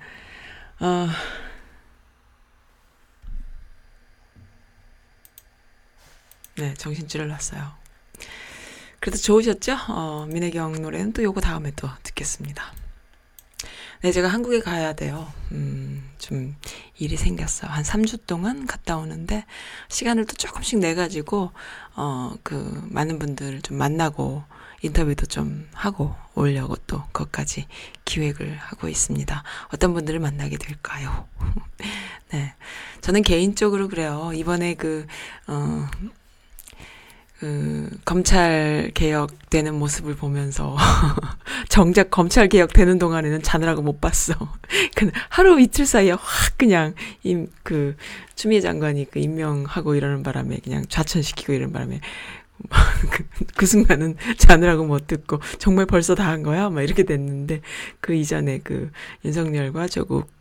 아 0.80 1.16
네, 6.58 6.74
정신줄을 6.76 7.28
놨어요. 7.28 7.74
그래도 9.00 9.18
좋으셨죠? 9.18 9.78
어, 9.90 10.26
민혜경 10.30 10.82
노래는 10.82 11.14
또 11.14 11.22
요거 11.22 11.42
다음에 11.42 11.72
또 11.76 11.90
듣겠습니다. 12.04 12.85
네, 14.06 14.12
제가 14.12 14.28
한국에 14.28 14.60
가야 14.60 14.94
돼요. 14.94 15.34
음, 15.52 16.08
좀 16.20 16.56
일이 17.00 17.18
생겼어. 17.18 17.66
한 17.66 17.84
3주 17.84 18.28
동안 18.28 18.68
갔다 18.68 18.98
오는데, 18.98 19.46
시간을 19.90 20.28
또 20.28 20.36
조금씩 20.36 20.78
내가지고, 20.78 21.50
어, 21.96 22.36
그, 22.44 22.88
많은 22.92 23.18
분들 23.18 23.64
좀 23.64 23.80
만나고, 23.80 24.44
인터뷰도 24.84 25.26
좀 25.26 25.68
하고 25.74 26.14
오려고 26.36 26.76
또 26.86 27.02
그것까지 27.14 27.66
기획을 28.06 28.56
하고 28.58 28.90
있습니다. 28.90 29.44
어떤 29.74 29.96
분들을 29.96 30.20
만나게 30.20 30.58
될까요? 30.58 31.28
네. 32.32 32.54
저는 33.02 33.24
개인적으로 33.24 33.88
그래요. 33.88 34.34
이번에 34.36 34.76
그, 34.76 35.08
어, 35.48 35.88
그 37.46 37.90
검찰 38.06 38.90
개혁 38.96 39.52
되는 39.52 39.76
모습을 39.76 40.16
보면서 40.16 40.76
정작 41.70 42.10
검찰 42.10 42.50
개혁 42.50 42.74
되는 42.74 42.98
동안에는 42.98 43.44
자느라고 43.44 43.84
못 43.84 44.02
봤어. 44.02 44.34
그 44.96 45.12
하루 45.30 45.60
이틀 45.62 45.86
사이에 45.86 46.12
확 46.12 46.58
그냥 46.58 46.96
임 47.24 47.48
그 47.62 47.96
추미애 48.36 48.62
장관이 48.62 49.12
그 49.12 49.20
임명하고 49.20 49.96
이러는 49.96 50.24
바람에 50.24 50.58
그냥 50.64 50.86
좌천시키고 50.90 51.54
이러는 51.54 51.74
바람에 51.74 52.00
그, 53.12 53.24
그 53.56 53.66
순간은 53.68 54.16
자느라고 54.38 54.86
못 54.86 55.06
듣고 55.08 55.40
정말 55.60 55.86
벌써 55.86 56.16
다 56.16 56.26
한 56.30 56.42
거야? 56.42 56.70
막 56.72 56.82
이렇게 56.82 57.04
됐는데 57.04 57.62
그 58.00 58.16
이전에 58.16 58.60
그 58.64 58.92
윤석열과 59.24 59.88
조국 59.88 60.32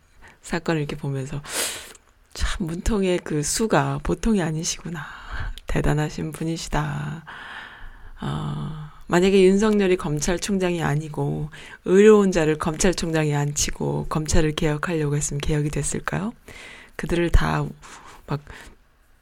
사건을 0.41 0.81
이렇게 0.81 0.95
보면서 0.95 1.41
참 2.33 2.65
문통의 2.67 3.19
그 3.23 3.43
수가 3.43 3.99
보통이 4.03 4.41
아니시구나. 4.41 5.24
대단하신 5.75 6.31
분이시다. 6.31 7.25
어, 8.21 8.89
만약에 9.07 9.43
윤석열이 9.43 9.97
검찰총장이 9.97 10.81
아니고 10.81 11.49
의로운 11.83 12.31
자를 12.31 12.57
검찰총장에 12.57 13.35
앉히고 13.35 14.07
검찰을 14.07 14.53
개혁하려고 14.53 15.17
했으면 15.17 15.41
개혁이 15.41 15.69
됐을까요? 15.69 16.33
그들을 16.95 17.29
다 17.29 17.67
막 18.27 18.41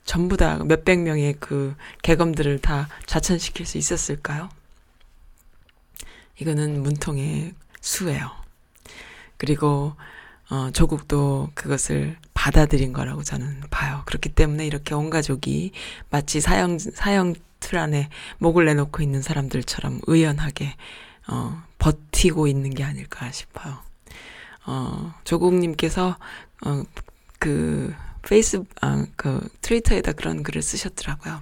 전부 0.06 0.38
다 0.38 0.58
몇백 0.64 1.02
명의 1.02 1.36
그 1.40 1.76
개검들을 2.04 2.60
다 2.60 2.88
좌천시킬 3.06 3.66
수 3.66 3.78
있었을까요? 3.78 4.50
이거는 6.40 6.82
문통의 6.84 7.54
수예요. 7.82 8.32
그리고 9.38 9.94
어, 10.50 10.72
조국도 10.72 11.50
그것을 11.54 12.18
받아들인 12.44 12.92
거라고 12.92 13.24
저는 13.24 13.62
봐요. 13.70 14.02
그렇기 14.06 14.28
때문에 14.28 14.68
이렇게 14.68 14.94
온 14.94 15.10
가족이 15.10 15.72
마치 16.10 16.42
사형, 16.42 16.78
사형 16.78 17.36
틀 17.62 17.78
안에 17.78 18.10
목을 18.38 18.66
내놓고 18.66 19.02
있는 19.02 19.22
사람들처럼 19.22 20.02
의연하게, 20.08 20.76
어, 21.30 21.64
버티고 21.80 22.48
있는 22.48 22.72
게 22.72 22.84
아닐까 22.84 23.32
싶어요. 23.32 23.78
어, 24.66 25.14
조국님께서, 25.24 26.18
어, 26.66 26.84
그, 27.40 27.96
페이스, 28.24 28.62
아, 28.82 29.06
그, 29.16 29.48
트위터에다 29.62 30.12
그런 30.12 30.44
글을 30.44 30.62
쓰셨더라고요. 30.62 31.42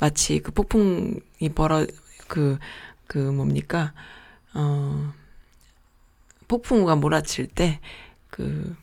마치 0.00 0.40
그 0.40 0.50
폭풍이 0.50 1.48
벌어, 1.54 1.86
그, 2.26 2.58
그 3.06 3.18
뭡니까, 3.18 3.92
어, 4.54 5.12
폭풍우가 6.48 6.96
몰아칠 6.96 7.46
때, 7.46 7.78
그 8.30 8.74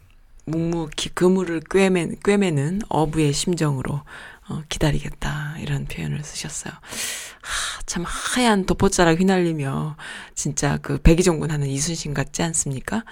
묵묵히 0.47 1.09
그물을 1.13 1.61
꿰매, 1.69 2.09
꿰매는 2.23 2.81
어부의 2.89 3.33
심정으로 3.33 4.01
어, 4.49 4.63
기다리겠다 4.69 5.57
이런 5.59 5.85
표현을 5.85 6.23
쓰셨어요. 6.23 6.73
하, 6.73 7.81
참 7.85 8.03
하얀 8.05 8.65
도포자락 8.65 9.19
휘날리며 9.19 9.97
진짜 10.35 10.77
그 10.81 10.97
백이종군 10.99 11.51
하는 11.51 11.67
이순신 11.67 12.13
같지 12.13 12.43
않습니까? 12.43 13.03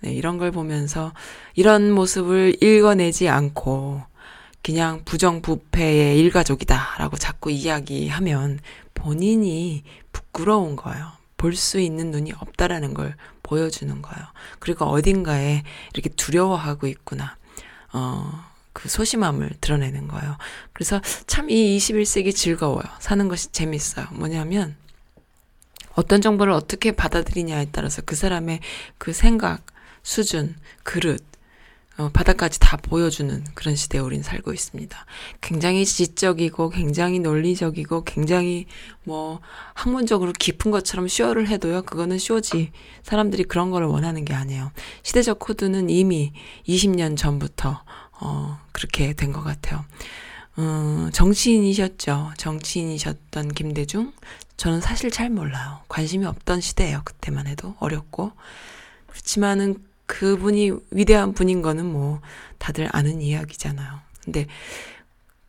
네, 0.00 0.12
이런 0.12 0.38
걸 0.38 0.52
보면서 0.52 1.12
이런 1.54 1.90
모습을 1.90 2.62
읽어내지 2.62 3.28
않고 3.28 4.02
그냥 4.62 5.02
부정부패의 5.04 6.18
일가족이다라고 6.20 7.16
자꾸 7.16 7.50
이야기하면 7.50 8.60
본인이 8.94 9.82
부끄러운 10.12 10.76
거예요. 10.76 11.12
볼 11.36 11.54
수 11.54 11.78
있는 11.78 12.10
눈이 12.10 12.32
없다라는 12.32 12.94
걸 12.94 13.16
보여주는 13.44 14.02
거예요. 14.02 14.26
그리고 14.58 14.86
어딘가에 14.86 15.62
이렇게 15.92 16.08
두려워하고 16.08 16.88
있구나. 16.88 17.36
어, 17.92 18.44
그 18.72 18.88
소심함을 18.88 19.50
드러내는 19.60 20.08
거예요. 20.08 20.36
그래서 20.72 21.00
참 21.28 21.48
이 21.48 21.76
21세기 21.78 22.34
즐거워요. 22.34 22.82
사는 22.98 23.28
것이 23.28 23.52
재밌어요. 23.52 24.06
뭐냐면, 24.10 24.76
어떤 25.94 26.20
정보를 26.20 26.52
어떻게 26.52 26.90
받아들이냐에 26.90 27.68
따라서 27.70 28.02
그 28.02 28.16
사람의 28.16 28.58
그 28.98 29.12
생각, 29.12 29.64
수준, 30.02 30.56
그릇, 30.82 31.22
어, 31.96 32.10
바닥까지 32.12 32.58
다 32.58 32.76
보여주는 32.76 33.44
그런 33.54 33.76
시대에 33.76 34.00
우린 34.00 34.22
살고 34.22 34.52
있습니다. 34.52 35.06
굉장히 35.40 35.86
지적이고, 35.86 36.70
굉장히 36.70 37.20
논리적이고, 37.20 38.02
굉장히 38.04 38.66
뭐 39.04 39.40
학문적으로 39.74 40.32
깊은 40.32 40.70
것처럼 40.72 41.06
쇼를 41.06 41.46
해도요, 41.48 41.82
그거는 41.82 42.18
쇼지. 42.18 42.72
사람들이 43.04 43.44
그런 43.44 43.70
거를 43.70 43.86
원하는 43.86 44.24
게 44.24 44.34
아니에요. 44.34 44.72
시대적 45.04 45.38
코드는 45.38 45.88
이미 45.88 46.32
20년 46.66 47.16
전부터, 47.16 47.84
어, 48.20 48.58
그렇게 48.72 49.12
된 49.12 49.32
것 49.32 49.42
같아요. 49.42 49.84
어, 50.56 51.08
정치인이셨죠. 51.12 52.32
정치인이셨던 52.36 53.48
김대중. 53.54 54.12
저는 54.56 54.80
사실 54.80 55.10
잘 55.10 55.30
몰라요. 55.30 55.80
관심이 55.88 56.24
없던 56.26 56.60
시대예요. 56.60 57.02
그때만 57.04 57.46
해도. 57.48 57.74
어렵고. 57.80 58.32
그렇지만은 59.08 59.76
그분이 60.06 60.72
위대한 60.90 61.32
분인 61.32 61.62
거는 61.62 61.86
뭐 61.86 62.20
다들 62.58 62.88
아는 62.92 63.22
이야기잖아요. 63.22 64.00
근데 64.24 64.46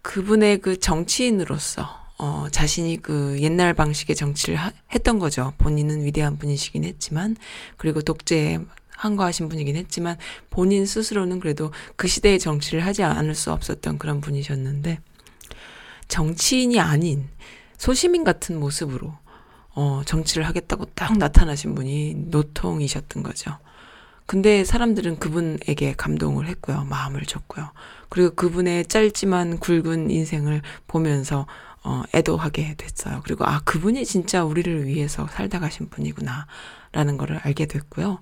그분의 0.01 0.59
그 0.59 0.79
정치인으로서 0.79 2.05
어 2.17 2.47
자신이 2.49 3.01
그 3.01 3.37
옛날 3.41 3.73
방식의 3.73 4.15
정치를 4.15 4.55
하, 4.55 4.71
했던 4.93 5.19
거죠. 5.19 5.53
본인은 5.57 6.05
위대한 6.05 6.37
분이시긴 6.37 6.83
했지만 6.85 7.35
그리고 7.75 8.01
독재에 8.01 8.59
한거하신 8.91 9.49
분이긴 9.49 9.75
했지만 9.75 10.17
본인 10.49 10.85
스스로는 10.85 11.41
그래도 11.41 11.71
그 11.97 12.07
시대의 12.07 12.39
정치를 12.39 12.85
하지 12.85 13.03
않을 13.03 13.35
수 13.35 13.51
없었던 13.51 13.97
그런 13.97 14.21
분이셨는데 14.21 14.99
정치인이 16.07 16.79
아닌 16.79 17.27
소시민 17.77 18.23
같은 18.23 18.59
모습으로 18.59 19.13
어 19.71 20.01
정치를 20.05 20.47
하겠다고 20.47 20.85
딱 20.95 21.17
나타나신 21.17 21.75
분이 21.75 22.13
노통이셨던 22.27 23.23
거죠. 23.23 23.57
근데 24.25 24.63
사람들은 24.63 25.19
그분에게 25.19 25.93
감동을 25.95 26.47
했고요. 26.47 26.85
마음을 26.89 27.21
줬고요. 27.25 27.71
그리고 28.09 28.33
그분의 28.35 28.85
짧지만 28.87 29.59
굵은 29.59 30.09
인생을 30.09 30.61
보면서 30.87 31.45
어, 31.83 32.01
애도하게 32.15 32.75
됐어요. 32.77 33.21
그리고 33.23 33.45
아, 33.45 33.61
그분이 33.63 34.05
진짜 34.05 34.43
우리를 34.43 34.87
위해서 34.87 35.27
살다 35.27 35.59
가신 35.59 35.89
분이구나. 35.89 36.47
라는 36.91 37.17
거를 37.17 37.39
알게 37.43 37.67
됐고요. 37.67 38.19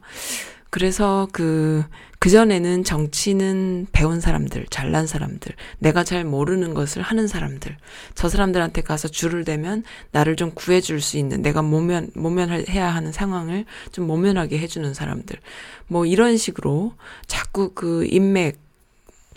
그래서 0.74 1.28
그, 1.32 1.84
그전에는 2.18 2.84
정치는 2.84 3.86
배운 3.92 4.20
사람들, 4.20 4.66
잘난 4.72 5.06
사람들, 5.06 5.54
내가 5.78 6.04
잘 6.04 6.26
모르는 6.26 6.74
것을 6.74 7.04
하는 7.04 7.28
사람들, 7.28 7.78
저 8.16 8.28
사람들한테 8.28 8.82
가서 8.82 9.08
줄을 9.08 9.44
대면 9.44 9.84
나를 10.14 10.36
좀 10.36 10.50
구해줄 10.50 11.00
수 11.00 11.20
있는, 11.20 11.44
내가 11.44 11.62
모면, 11.62 12.10
모면해야 12.16 12.90
하는 12.90 13.12
상황을 13.12 13.66
좀 13.92 14.08
모면하게 14.08 14.58
해주는 14.58 14.96
사람들, 14.96 15.38
뭐 15.86 16.08
이런 16.08 16.38
식으로 16.38 16.96
자꾸 17.28 17.74
그 17.76 18.08
인맥, 18.10 18.64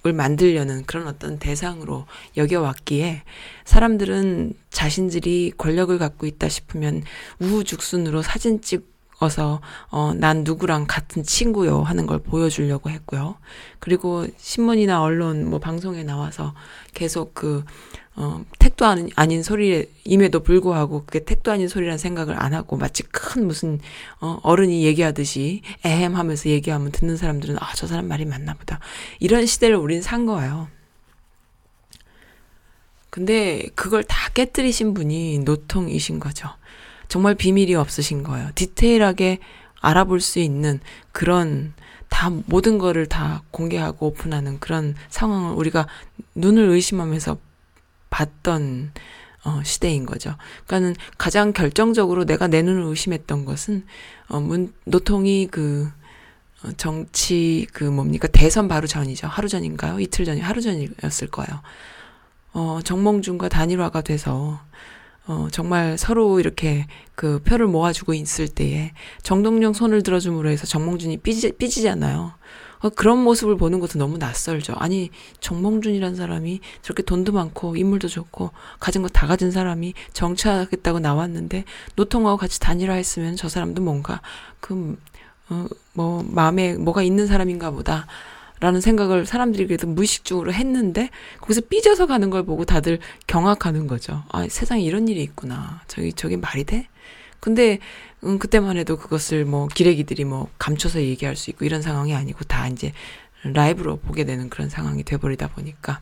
을 0.06 0.12
만들려는 0.12 0.84
그런 0.84 1.08
어떤 1.08 1.40
대상으로 1.40 2.06
여겨왔기에 2.36 3.24
사람들은 3.64 4.52
자신들이 4.70 5.52
권력을 5.58 5.98
갖고 5.98 6.26
있다 6.26 6.48
싶으면 6.48 7.02
우후죽순으로 7.40 8.22
사진 8.22 8.60
찍 8.60 8.95
어서 9.18 9.60
어, 9.88 10.12
난 10.14 10.44
누구랑 10.44 10.86
같은 10.86 11.22
친구요 11.22 11.82
하는 11.82 12.06
걸 12.06 12.18
보여주려고 12.18 12.90
했고요. 12.90 13.36
그리고 13.78 14.26
신문이나 14.36 15.02
언론 15.02 15.48
뭐 15.48 15.58
방송에 15.58 16.02
나와서 16.02 16.54
계속 16.92 17.34
그 17.34 17.64
어, 18.18 18.42
택도 18.58 18.86
아닌, 18.86 19.10
아닌 19.14 19.42
소리임에도 19.42 20.40
불구하고 20.40 21.04
그게 21.04 21.24
택도 21.24 21.52
아닌 21.52 21.68
소리라는 21.68 21.98
생각을 21.98 22.42
안 22.42 22.54
하고 22.54 22.78
마치 22.78 23.02
큰 23.02 23.46
무슨, 23.46 23.78
어, 24.20 24.40
어른이 24.42 24.84
얘기하듯이 24.84 25.60
에헴 25.84 26.14
하면서 26.14 26.48
얘기하면 26.48 26.92
듣는 26.92 27.18
사람들은 27.18 27.56
아, 27.58 27.74
저 27.74 27.86
사람 27.86 28.08
말이 28.08 28.24
맞나 28.24 28.54
보다. 28.54 28.80
이런 29.20 29.44
시대를 29.44 29.76
우린 29.76 30.00
산 30.00 30.24
거예요. 30.24 30.68
근데 33.10 33.66
그걸 33.74 34.02
다 34.02 34.30
깨뜨리신 34.32 34.94
분이 34.94 35.40
노통이신 35.40 36.18
거죠. 36.18 36.48
정말 37.08 37.34
비밀이 37.34 37.74
없으신 37.74 38.22
거예요. 38.22 38.50
디테일하게 38.54 39.38
알아볼 39.80 40.20
수 40.20 40.38
있는 40.38 40.80
그런 41.12 41.74
다 42.08 42.30
모든 42.46 42.78
거를 42.78 43.06
다 43.06 43.42
공개하고 43.50 44.06
오픈하는 44.06 44.58
그런 44.58 44.94
상황을 45.08 45.54
우리가 45.56 45.86
눈을 46.34 46.68
의심하면서 46.68 47.38
봤던 48.10 48.92
어, 49.44 49.62
시대인 49.62 50.06
거죠. 50.06 50.34
그러니까는 50.66 50.96
가장 51.18 51.52
결정적으로 51.52 52.24
내가 52.24 52.48
내 52.48 52.62
눈을 52.62 52.82
의심했던 52.82 53.44
것은 53.44 53.84
어, 54.28 54.40
문, 54.40 54.72
노통이 54.84 55.48
그 55.50 55.88
어, 56.64 56.70
정치 56.76 57.66
그 57.72 57.84
뭡니까 57.84 58.26
대선 58.28 58.66
바로 58.66 58.86
전이죠. 58.88 59.28
하루 59.28 59.48
전인가요? 59.48 60.00
이틀 60.00 60.24
전이 60.24 60.40
하루 60.40 60.60
전이었을 60.60 61.28
거예요. 61.28 61.60
어, 62.54 62.80
정몽준과 62.82 63.48
단일화가 63.48 64.00
돼서 64.00 64.60
어, 65.26 65.48
정말 65.50 65.98
서로 65.98 66.38
이렇게 66.40 66.86
그 67.14 67.40
표를 67.42 67.66
모아주고 67.66 68.14
있을 68.14 68.48
때에 68.48 68.92
정동영 69.22 69.72
손을 69.72 70.02
들어줌으로 70.02 70.48
해서 70.50 70.66
정몽준이 70.66 71.18
삐지, 71.18 71.52
삐지잖아요. 71.52 72.32
어, 72.80 72.88
그런 72.90 73.18
모습을 73.24 73.56
보는 73.56 73.80
것도 73.80 73.98
너무 73.98 74.18
낯설죠. 74.18 74.74
아니, 74.76 75.10
정몽준이란 75.40 76.14
사람이 76.14 76.60
저렇게 76.82 77.02
돈도 77.02 77.32
많고 77.32 77.74
인물도 77.76 78.06
좋고 78.08 78.50
가진 78.78 79.02
거 79.02 79.08
다 79.08 79.26
가진 79.26 79.50
사람이 79.50 79.94
정치하겠다고 80.12 81.00
나왔는데 81.00 81.64
노통하고 81.96 82.36
같이 82.36 82.60
단일화 82.60 82.92
했으면 82.94 83.34
저 83.36 83.48
사람도 83.48 83.82
뭔가 83.82 84.20
그, 84.60 84.96
어, 85.48 85.66
뭐, 85.94 86.22
마음에 86.28 86.74
뭐가 86.74 87.02
있는 87.02 87.26
사람인가 87.26 87.70
보다. 87.70 88.06
라는 88.60 88.80
생각을 88.80 89.26
사람들이 89.26 89.66
그래도 89.66 89.86
무의식적으로 89.86 90.52
했는데 90.52 91.10
거기서 91.40 91.62
삐져서 91.68 92.06
가는 92.06 92.30
걸 92.30 92.44
보고 92.44 92.64
다들 92.64 92.98
경악하는 93.26 93.86
거죠. 93.86 94.22
아, 94.30 94.46
세상에 94.48 94.82
이런 94.82 95.08
일이 95.08 95.22
있구나. 95.22 95.82
저기 95.88 96.12
저게 96.12 96.36
말이 96.36 96.64
돼? 96.64 96.88
근데 97.40 97.78
음, 98.24 98.38
그때만 98.38 98.76
해도 98.78 98.96
그것을 98.96 99.44
뭐 99.44 99.68
기레기들이 99.68 100.24
뭐 100.24 100.48
감춰서 100.58 101.00
얘기할 101.02 101.36
수 101.36 101.50
있고 101.50 101.64
이런 101.64 101.82
상황이 101.82 102.14
아니고 102.14 102.44
다 102.44 102.66
이제 102.68 102.92
라이브로 103.44 103.98
보게 103.98 104.24
되는 104.24 104.48
그런 104.48 104.68
상황이 104.70 105.04
돼버리다 105.04 105.48
보니까. 105.48 106.00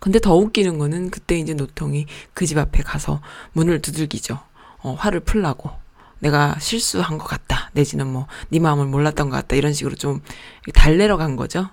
근데 0.00 0.18
더 0.18 0.34
웃기는 0.36 0.78
거는 0.78 1.10
그때 1.10 1.38
이제 1.38 1.54
노통이 1.54 2.06
그 2.34 2.44
집 2.44 2.58
앞에 2.58 2.82
가서 2.82 3.22
문을 3.52 3.80
두들기죠. 3.80 4.38
어, 4.80 4.94
화를 4.94 5.20
풀라고. 5.20 5.70
내가 6.22 6.56
실수한 6.60 7.18
것 7.18 7.24
같다. 7.24 7.70
내지는 7.72 8.06
뭐, 8.06 8.28
네 8.48 8.60
마음을 8.60 8.86
몰랐던 8.86 9.28
것 9.28 9.36
같다. 9.36 9.56
이런 9.56 9.72
식으로 9.72 9.96
좀 9.96 10.20
달래러 10.72 11.16
간 11.16 11.34
거죠. 11.34 11.68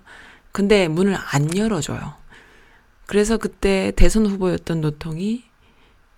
근데 0.52 0.88
문을 0.88 1.16
안 1.16 1.56
열어줘요. 1.56 2.16
그래서 3.06 3.38
그때 3.38 3.92
대선 3.96 4.26
후보였던 4.26 4.82
노통이 4.82 5.44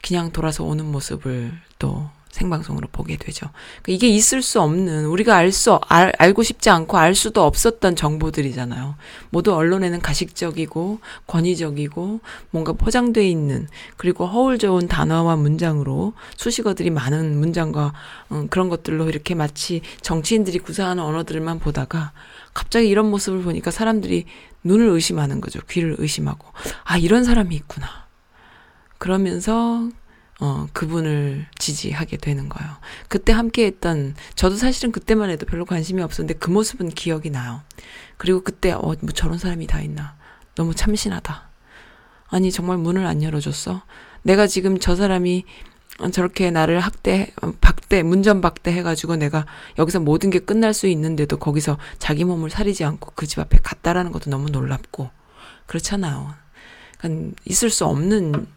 그냥 0.01 0.32
돌아서 0.32 0.63
오는 0.63 0.86
모습을 0.86 1.51
또 1.77 2.09
생방송으로 2.32 2.88
보게 2.91 3.17
되죠. 3.17 3.47
그러니까 3.82 4.05
이게 4.05 4.07
있을 4.07 4.41
수 4.41 4.61
없는 4.61 5.05
우리가 5.05 5.36
알 5.36 5.51
수 5.51 5.79
알, 5.88 6.13
알고 6.17 6.43
싶지 6.43 6.69
않고 6.69 6.97
알 6.97 7.13
수도 7.13 7.43
없었던 7.43 7.95
정보들이잖아요. 7.95 8.95
모두 9.29 9.53
언론에는 9.53 9.99
가식적이고 9.99 10.99
권위적이고 11.27 12.21
뭔가 12.51 12.73
포장돼 12.73 13.27
있는 13.27 13.67
그리고 13.97 14.25
허울 14.25 14.57
좋은 14.57 14.88
단어와 14.88 15.36
문장으로 15.36 16.13
수식어들이 16.38 16.89
많은 16.89 17.38
문장과 17.38 17.93
음, 18.32 18.47
그런 18.47 18.69
것들로 18.69 19.09
이렇게 19.09 19.36
마치 19.36 19.82
정치인들이 20.01 20.59
구사하는 20.59 21.03
언어들만 21.03 21.59
보다가 21.59 22.13
갑자기 22.53 22.88
이런 22.88 23.09
모습을 23.09 23.43
보니까 23.43 23.71
사람들이 23.71 24.25
눈을 24.63 24.88
의심하는 24.88 25.41
거죠. 25.41 25.59
귀를 25.69 25.95
의심하고 25.97 26.47
아 26.84 26.97
이런 26.97 27.23
사람이 27.23 27.55
있구나. 27.55 27.88
그러면서 28.97 29.89
어, 30.44 30.68
그분을 30.74 31.46
지지하게 31.60 32.18
되는 32.18 32.50
거예요. 32.50 32.72
그때 33.08 33.32
함께 33.32 33.66
했던, 33.68 34.16
저도 34.34 34.56
사실은 34.56 34.92
그때만 34.92 35.30
해도 35.30 35.46
별로 35.46 35.66
관심이 35.66 36.02
없었는데 36.02 36.39
그 36.39 36.50
모습은 36.50 36.89
기억이 36.89 37.30
나요. 37.30 37.62
그리고 38.18 38.42
그때, 38.42 38.72
어, 38.72 38.82
뭐 38.82 39.12
저런 39.14 39.38
사람이 39.38 39.68
다 39.68 39.82
있나. 39.82 40.16
너무 40.56 40.74
참신하다. 40.74 41.48
아니, 42.30 42.52
정말 42.52 42.78
문을 42.80 43.06
안 43.06 43.22
열어줬어? 43.22 43.84
내가 44.24 44.48
지금 44.48 44.80
저 44.80 44.96
사람이 44.96 45.46
저렇게 46.12 46.50
나를 46.50 46.80
학대, 46.80 47.32
어, 47.44 47.54
박대, 47.62 48.02
문전박대 48.02 48.72
해가지고 48.72 49.18
내가 49.18 49.46
여기서 49.78 50.00
모든 50.00 50.32
게 50.32 50.39
끝날 50.39 50.74
수 50.74 50.88
있는데도 50.88 51.38
거기서 51.38 51.78
자기 52.00 52.26
몸을 52.26 52.50
사리지 52.50 52.84
않고 52.84 53.12
그 53.16 53.28
집 53.28 53.38
앞에 53.39 53.60
갔다라는 53.62 54.12
것도 54.12 54.32
너무 54.32 54.50
놀랍고, 54.50 55.12
그렇잖아요. 55.68 56.34
그러니까 56.98 57.36
있을 57.46 57.70
수 57.70 57.86
없는 57.86 58.48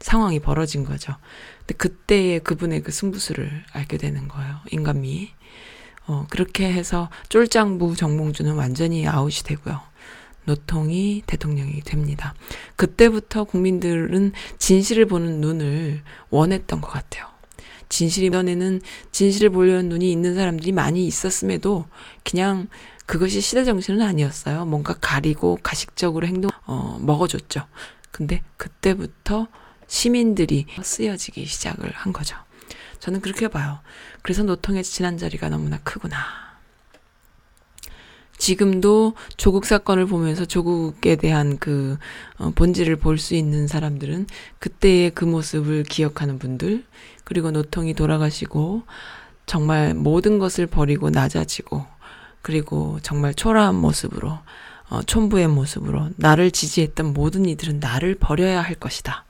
상황이 0.00 0.38
벌어진 0.40 0.84
거죠. 0.84 1.14
근데 1.60 1.74
그때의 1.74 2.40
그분의 2.40 2.82
그 2.82 2.92
승부수를 2.92 3.64
알게 3.72 3.96
되는 3.98 4.28
거예요. 4.28 4.56
인간미. 4.70 5.30
어, 6.06 6.26
그렇게 6.30 6.72
해서 6.72 7.10
쫄장부 7.28 7.94
정몽주는 7.94 8.54
완전히 8.54 9.06
아웃이 9.06 9.42
되고요. 9.44 9.80
노통이 10.44 11.22
대통령이 11.26 11.82
됩니다. 11.82 12.34
그때부터 12.76 13.44
국민들은 13.44 14.32
진실을 14.58 15.04
보는 15.04 15.42
눈을 15.42 16.02
원했던 16.30 16.80
것 16.80 16.88
같아요. 16.88 17.26
진실이 17.90 18.30
전에는 18.30 18.80
진실을 19.12 19.50
보려는 19.50 19.90
눈이 19.90 20.10
있는 20.10 20.34
사람들이 20.34 20.72
많이 20.72 21.06
있었음에도 21.06 21.86
그냥 22.24 22.68
그것이 23.06 23.40
시대 23.40 23.64
정신은 23.64 24.02
아니었어요. 24.02 24.64
뭔가 24.66 24.94
가리고 25.00 25.58
가식적으로 25.62 26.26
행동 26.26 26.50
어 26.66 26.98
먹어줬죠. 27.00 27.64
근데 28.10 28.42
그때부터 28.56 29.48
시민들이 29.88 30.66
쓰여지기 30.80 31.44
시작을 31.46 31.90
한 31.92 32.12
거죠. 32.12 32.36
저는 33.00 33.20
그렇게 33.20 33.48
봐요. 33.48 33.80
그래서 34.22 34.44
노통의 34.44 34.84
지난 34.84 35.18
자리가 35.18 35.48
너무나 35.48 35.78
크구나. 35.78 36.16
지금도 38.36 39.14
조국 39.36 39.66
사건을 39.66 40.06
보면서 40.06 40.44
조국에 40.44 41.16
대한 41.16 41.58
그 41.58 41.98
어, 42.38 42.52
본질을 42.54 42.96
볼 42.96 43.18
수 43.18 43.34
있는 43.34 43.66
사람들은 43.66 44.26
그때의 44.60 45.10
그 45.10 45.24
모습을 45.24 45.82
기억하는 45.82 46.38
분들, 46.38 46.84
그리고 47.24 47.50
노통이 47.50 47.94
돌아가시고 47.94 48.84
정말 49.46 49.94
모든 49.94 50.38
것을 50.38 50.66
버리고 50.68 51.10
낮아지고, 51.10 51.84
그리고 52.42 53.00
정말 53.02 53.34
초라한 53.34 53.74
모습으로, 53.74 54.38
어, 54.88 55.02
촌부의 55.02 55.48
모습으로 55.48 56.10
나를 56.16 56.52
지지했던 56.52 57.12
모든 57.14 57.44
이들은 57.44 57.80
나를 57.80 58.14
버려야 58.14 58.62
할 58.62 58.76
것이다. 58.76 59.24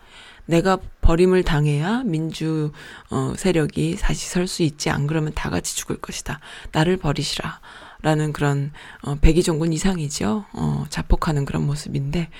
내가 0.48 0.78
버림을 1.02 1.42
당해야 1.44 2.02
민주 2.04 2.72
어, 3.10 3.34
세력이 3.36 3.96
다시 4.00 4.26
설 4.26 4.46
수 4.48 4.62
있지 4.62 4.88
안 4.88 5.06
그러면 5.06 5.32
다 5.34 5.50
같이 5.50 5.76
죽을 5.76 5.98
것이다. 5.98 6.40
나를 6.72 6.96
버리시라. 6.96 7.60
라는 8.00 8.32
그런 8.32 8.72
어, 9.02 9.16
백이종군 9.16 9.72
이상이죠. 9.72 10.46
어, 10.52 10.84
자폭하는 10.88 11.44
그런 11.44 11.66
모습인데 11.66 12.30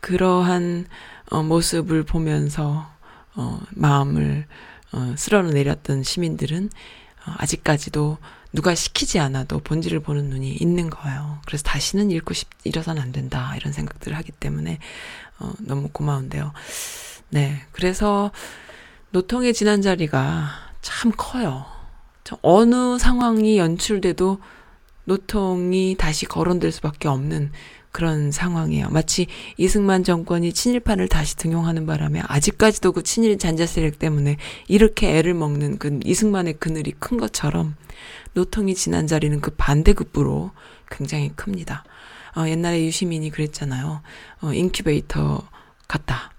그러한 0.00 0.86
어, 1.30 1.42
모습을 1.42 2.04
보면서 2.04 2.88
어, 3.34 3.60
마음을 3.70 4.46
어, 4.92 5.14
쓸어내렸던 5.18 6.04
시민들은 6.04 6.70
어, 7.26 7.34
아직까지도 7.36 8.16
누가 8.54 8.74
시키지 8.74 9.18
않아도 9.18 9.58
본질을 9.58 10.00
보는 10.00 10.30
눈이 10.30 10.52
있는 10.54 10.88
거예요. 10.88 11.40
그래서 11.46 11.64
다시는 11.64 12.10
잃고 12.10 12.32
싶, 12.32 12.48
잃어서는 12.64 13.02
안 13.02 13.12
된다. 13.12 13.54
이런 13.56 13.74
생각들을 13.74 14.16
하기 14.16 14.32
때문에, 14.32 14.78
어, 15.38 15.52
너무 15.58 15.90
고마운데요. 15.92 16.54
네. 17.30 17.60
그래서 17.72 18.30
노통의 19.10 19.54
지난 19.54 19.82
자리가 19.82 20.48
참 20.80 21.12
커요. 21.16 21.66
어느 22.42 22.98
상황이 22.98 23.58
연출돼도 23.58 24.38
노통이 25.04 25.96
다시 25.98 26.26
거론될 26.26 26.70
수밖에 26.72 27.08
없는 27.08 27.50
그런 27.90 28.30
상황이에요. 28.30 28.90
마치 28.90 29.26
이승만 29.56 30.04
정권이 30.04 30.52
친일파를 30.52 31.08
다시 31.08 31.36
등용하는 31.36 31.86
바람에 31.86 32.22
아직까지도 32.26 32.92
그 32.92 33.02
친일 33.02 33.38
잔자 33.38 33.66
세력 33.66 33.98
때문에 33.98 34.36
이렇게 34.68 35.16
애를 35.16 35.32
먹는 35.34 35.78
그 35.78 35.98
이승만의 36.04 36.58
그늘이 36.58 36.92
큰 36.98 37.16
것처럼 37.16 37.74
노통이 38.34 38.74
지난 38.74 39.06
자리는 39.06 39.40
그 39.40 39.50
반대급부로 39.52 40.50
굉장히 40.90 41.32
큽니다. 41.34 41.84
어, 42.36 42.46
옛날에 42.46 42.84
유시민이 42.84 43.30
그랬잖아요. 43.30 44.02
어, 44.42 44.52
인큐베이터 44.52 45.48
같다. 45.88 46.30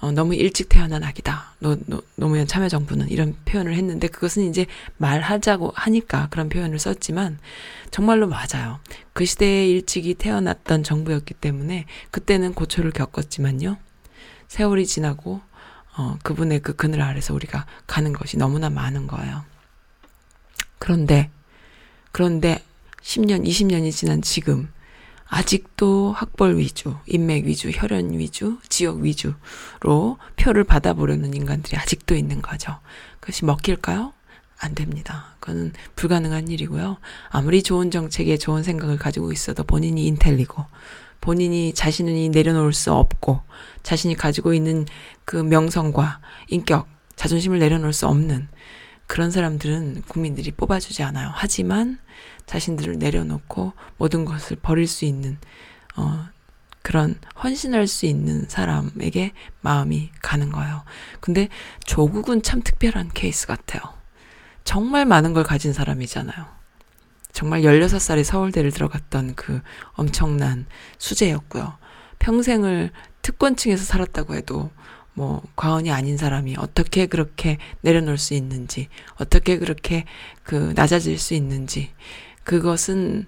어, 0.00 0.12
너무 0.12 0.34
일찍 0.34 0.68
태어난 0.68 1.02
아기다. 1.02 1.54
노, 1.58 1.76
노, 1.86 2.02
노무현 2.14 2.46
참여정부는 2.46 3.08
이런 3.08 3.36
표현을 3.44 3.74
했는데 3.74 4.06
그것은 4.06 4.48
이제 4.48 4.66
말하자고 4.96 5.72
하니까 5.74 6.28
그런 6.30 6.48
표현을 6.48 6.78
썼지만 6.78 7.38
정말로 7.90 8.28
맞아요. 8.28 8.78
그 9.12 9.24
시대에 9.24 9.66
일찍이 9.66 10.14
태어났던 10.14 10.84
정부였기 10.84 11.34
때문에 11.34 11.86
그때는 12.12 12.54
고초를 12.54 12.92
겪었지만요. 12.92 13.76
세월이 14.46 14.86
지나고 14.86 15.40
어, 15.96 16.16
그분의 16.22 16.60
그 16.60 16.76
그늘 16.76 17.02
아래서 17.02 17.34
우리가 17.34 17.66
가는 17.88 18.12
것이 18.12 18.36
너무나 18.36 18.70
많은 18.70 19.08
거예요. 19.08 19.44
그런데 20.78 21.28
그런데 22.12 22.62
10년, 23.02 23.44
20년이 23.44 23.90
지난 23.90 24.22
지금 24.22 24.72
아직도 25.28 26.12
학벌 26.12 26.58
위주, 26.58 26.96
인맥 27.06 27.44
위주, 27.44 27.70
혈연 27.70 28.18
위주, 28.18 28.58
지역 28.68 28.98
위주로 28.98 30.18
표를 30.36 30.64
받아보려는 30.64 31.34
인간들이 31.34 31.76
아직도 31.76 32.14
있는 32.14 32.40
거죠. 32.40 32.78
그것이 33.20 33.44
먹힐까요? 33.44 34.14
안 34.58 34.74
됩니다. 34.74 35.36
그거는 35.38 35.72
불가능한 35.94 36.48
일이고요. 36.48 36.98
아무리 37.28 37.62
좋은 37.62 37.90
정책에 37.90 38.36
좋은 38.36 38.62
생각을 38.62 38.96
가지고 38.96 39.30
있어도 39.30 39.62
본인이 39.64 40.06
인텔리고, 40.06 40.64
본인이 41.20 41.72
자신이 41.74 42.30
내려놓을 42.30 42.72
수 42.72 42.92
없고, 42.92 43.42
자신이 43.82 44.16
가지고 44.16 44.54
있는 44.54 44.86
그 45.24 45.36
명성과 45.36 46.20
인격, 46.48 46.88
자존심을 47.16 47.58
내려놓을 47.58 47.92
수 47.92 48.06
없는 48.06 48.48
그런 49.06 49.30
사람들은 49.30 50.02
국민들이 50.08 50.50
뽑아주지 50.50 51.02
않아요. 51.02 51.30
하지만 51.32 51.98
자신들을 52.48 52.98
내려놓고 52.98 53.74
모든 53.96 54.24
것을 54.24 54.56
버릴 54.60 54.88
수 54.88 55.04
있는, 55.04 55.38
어, 55.96 56.26
그런 56.82 57.16
헌신할 57.42 57.86
수 57.86 58.06
있는 58.06 58.48
사람에게 58.48 59.32
마음이 59.60 60.10
가는 60.22 60.50
거예요. 60.50 60.82
근데 61.20 61.48
조국은 61.84 62.42
참 62.42 62.62
특별한 62.62 63.10
케이스 63.14 63.46
같아요. 63.46 63.82
정말 64.64 65.04
많은 65.04 65.34
걸 65.34 65.44
가진 65.44 65.72
사람이잖아요. 65.72 66.46
정말 67.32 67.62
16살에 67.62 68.24
서울대를 68.24 68.72
들어갔던 68.72 69.34
그 69.34 69.60
엄청난 69.92 70.66
수재였고요. 70.98 71.76
평생을 72.18 72.90
특권층에서 73.22 73.84
살았다고 73.84 74.34
해도 74.34 74.70
뭐 75.12 75.42
과언이 75.56 75.90
아닌 75.90 76.16
사람이 76.16 76.56
어떻게 76.58 77.06
그렇게 77.06 77.58
내려놓을 77.82 78.18
수 78.18 78.34
있는지, 78.34 78.88
어떻게 79.16 79.58
그렇게 79.58 80.04
그 80.42 80.72
낮아질 80.74 81.18
수 81.18 81.34
있는지, 81.34 81.90
그것은 82.48 83.26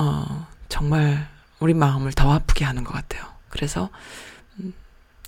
어 0.00 0.48
정말 0.68 1.28
우리 1.60 1.72
마음을 1.72 2.12
더 2.12 2.32
아프게 2.32 2.64
하는 2.64 2.82
것 2.82 2.92
같아요. 2.92 3.24
그래서 3.48 3.90
음, 4.58 4.74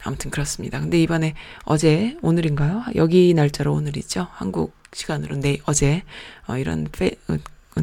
아무튼 0.02 0.32
그렇습니다. 0.32 0.80
근데 0.80 1.00
이번에 1.00 1.34
어제 1.66 2.16
오늘인가요? 2.20 2.82
여기 2.96 3.32
날짜로 3.32 3.74
오늘이죠. 3.74 4.26
한국 4.32 4.74
시간으로 4.92 5.36
내 5.36 5.58
어제 5.66 6.02
어, 6.48 6.56
이런 6.56 6.88
페, 6.90 7.12
어, 7.28 7.36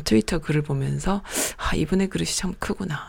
트위터 0.03 0.39
글을 0.39 0.61
보면서 0.61 1.23
아 1.55 1.73
이분의 1.73 2.09
그릇이 2.09 2.31
참 2.31 2.53
크구나. 2.59 2.99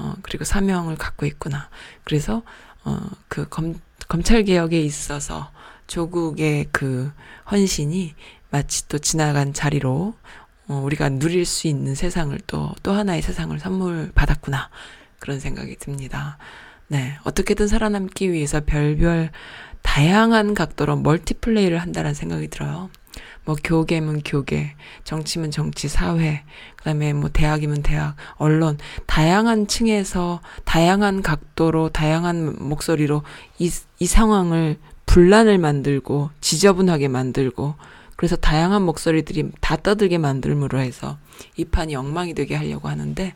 어 0.00 0.14
그리고 0.22 0.42
사명을 0.42 0.96
갖고 0.96 1.26
있구나. 1.26 1.70
그래서 2.02 2.42
어그 2.82 3.48
검 3.50 3.76
검찰 4.08 4.42
개혁에 4.42 4.80
있어서 4.80 5.52
조국의 5.86 6.66
그 6.72 7.12
헌신이 7.52 8.16
마치 8.50 8.88
또 8.88 8.98
지나간 8.98 9.52
자리로 9.52 10.14
어, 10.14 10.14
우리가 10.78 11.08
누릴 11.08 11.44
수 11.44 11.66
있는 11.66 11.94
세상을 11.94 12.38
또, 12.46 12.72
또 12.82 12.92
하나의 12.92 13.22
세상을 13.22 13.58
선물 13.58 14.10
받았구나. 14.14 14.70
그런 15.18 15.40
생각이 15.40 15.76
듭니다. 15.76 16.38
네. 16.88 17.18
어떻게든 17.24 17.68
살아남기 17.68 18.32
위해서 18.32 18.60
별별 18.64 19.30
다양한 19.82 20.54
각도로 20.54 20.96
멀티플레이를 20.96 21.78
한다는 21.78 22.14
생각이 22.14 22.48
들어요. 22.48 22.90
뭐 23.44 23.56
교계면 23.62 24.22
교계, 24.24 24.74
정치면 25.04 25.50
정치, 25.50 25.88
사회, 25.88 26.44
그다음에 26.76 27.12
뭐 27.12 27.30
대학이면 27.30 27.82
대학, 27.82 28.16
언론 28.36 28.78
다양한 29.06 29.66
층에서 29.66 30.40
다양한 30.64 31.22
각도로 31.22 31.88
다양한 31.88 32.56
목소리로 32.58 33.22
이, 33.58 33.70
이 33.98 34.06
상황을 34.06 34.78
분란을 35.06 35.58
만들고 35.58 36.30
지저분하게 36.40 37.08
만들고 37.08 37.74
그래서 38.20 38.36
다양한 38.36 38.82
목소리들이 38.82 39.50
다 39.62 39.76
떠들게 39.76 40.18
만들므로 40.18 40.78
해서 40.78 41.16
이 41.56 41.64
판이 41.64 41.96
엉망이 41.96 42.34
되게 42.34 42.54
하려고 42.54 42.90
하는데 42.90 43.32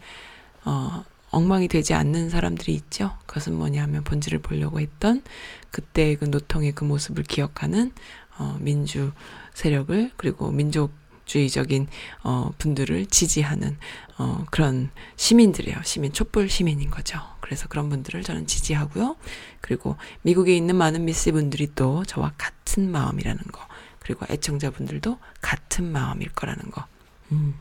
어 0.67 1.05
엉망이 1.31 1.69
되지 1.69 1.95
않는 1.95 2.29
사람들이 2.29 2.75
있죠. 2.75 3.17
그것은 3.25 3.55
뭐냐면 3.55 4.05
본질을 4.05 4.41
보려고 4.41 4.81
했던 4.81 5.23
그때의 5.71 6.17
그 6.17 6.27
노통의 6.27 6.73
그 6.73 6.85
모습을 6.85 7.25
기억하는 7.25 7.93
어 8.37 8.59
민주 8.61 9.13
세력을 9.55 10.11
그리고 10.19 10.51
민족 10.51 10.93
주의적인 11.25 11.89
어 12.23 12.53
분들을 12.59 13.07
지지하는 13.07 13.79
어 14.19 14.45
그런 14.51 14.91
시민들이에요. 15.17 15.79
시민 15.83 16.13
촛불 16.13 16.51
시민인 16.51 16.91
거죠. 16.91 17.19
그래서 17.41 17.69
그런 17.69 17.89
분들을 17.89 18.23
저는 18.23 18.47
지지하고요. 18.47 19.17
그리고 19.63 19.97
미국에 20.21 20.55
있는 20.55 20.77
많은 20.77 21.07
미스 21.07 21.33
분들이 21.33 21.71
또 21.75 22.05
저와 22.05 22.35
같은 22.37 22.91
마음이라는 22.91 23.45
거. 23.51 23.67
그리고 24.05 24.27
애청자분들도 24.29 25.19
같은 25.41 25.91
마음일 25.91 26.31
거라는 26.33 26.71
거. 26.71 26.87
음. 27.33 27.59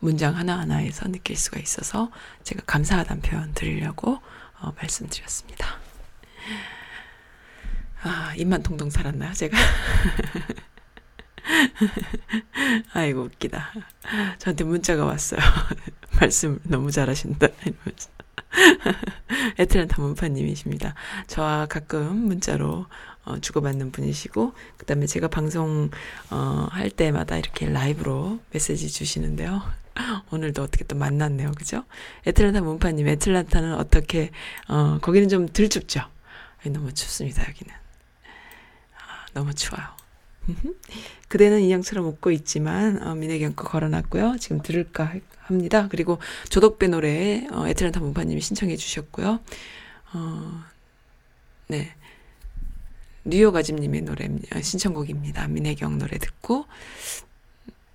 문장 0.00 0.36
하나하나에서 0.36 1.08
느낄 1.08 1.36
수가 1.36 1.58
있어서 1.58 2.12
제가 2.44 2.62
감사하다는 2.66 3.22
표현 3.22 3.52
드리려고 3.54 4.20
어, 4.60 4.72
말씀드렸습니다. 4.76 5.66
아, 8.02 8.32
입만 8.36 8.62
동동 8.62 8.90
살았나요, 8.90 9.32
제가? 9.32 9.58
아이고, 12.92 13.22
웃기다. 13.22 13.72
저한테 14.38 14.62
문자가 14.64 15.04
왔어요. 15.04 15.40
말씀 16.20 16.60
너무 16.64 16.92
잘하신다. 16.92 17.48
이러면서. 17.64 18.10
애틀란타 19.58 20.00
문파님이십니다. 20.00 20.94
저와 21.26 21.66
가끔 21.66 22.16
문자로 22.26 22.86
어, 23.28 23.38
주고받는 23.40 23.92
분이시고, 23.92 24.52
그 24.76 24.86
다음에 24.86 25.06
제가 25.06 25.28
방송, 25.28 25.90
어, 26.30 26.66
할 26.70 26.90
때마다 26.90 27.36
이렇게 27.36 27.68
라이브로 27.68 28.40
메시지 28.52 28.88
주시는데요. 28.88 29.62
오늘도 30.32 30.62
어떻게 30.62 30.84
또 30.84 30.96
만났네요. 30.96 31.52
그죠? 31.52 31.84
애틀란타 32.26 32.62
문파님, 32.62 33.06
애틀란타는 33.06 33.74
어떻게, 33.74 34.30
어, 34.68 34.98
거기는 35.00 35.28
좀 35.28 35.48
덜 35.48 35.68
춥죠? 35.68 36.00
너무 36.72 36.92
춥습니다, 36.92 37.42
여기는. 37.48 37.74
아, 37.74 39.26
너무 39.34 39.54
추워요. 39.54 39.86
그대는 41.28 41.60
인형처럼 41.60 42.06
웃고 42.06 42.30
있지만, 42.30 43.02
어, 43.02 43.14
민혜경 43.14 43.54
거 43.54 43.64
걸어놨고요. 43.68 44.36
지금 44.40 44.62
들을까 44.62 45.12
합니다. 45.40 45.88
그리고 45.90 46.18
조덕배 46.48 46.88
노래, 46.88 47.46
어, 47.52 47.66
애틀란타 47.68 48.00
문파님이 48.00 48.40
신청해 48.40 48.76
주셨고요. 48.76 49.40
어, 50.14 50.64
네. 51.68 51.94
뉴욕 53.24 53.54
아집님의 53.54 54.02
노래 54.02 54.28
신청곡입니다. 54.60 55.48
민혜경 55.48 55.98
노래 55.98 56.18
듣고 56.18 56.66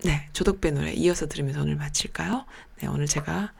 네 0.04 0.28
조덕배 0.32 0.70
노래 0.70 0.92
이어서 0.92 1.26
들으면서 1.26 1.62
오늘 1.62 1.76
마칠까요? 1.76 2.44
네 2.80 2.88
오늘 2.88 3.06
제가 3.06 3.52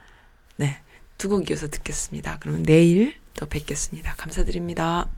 네두 0.57 1.29
곡 1.29 1.51
이어서 1.51 1.69
듣겠습니다. 1.69 2.39
그러면 2.41 2.62
내일 2.62 3.15
또 3.35 3.47
뵙겠습니다. 3.47 4.15
감사드립니다. 4.17 5.09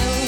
모 0.00 0.23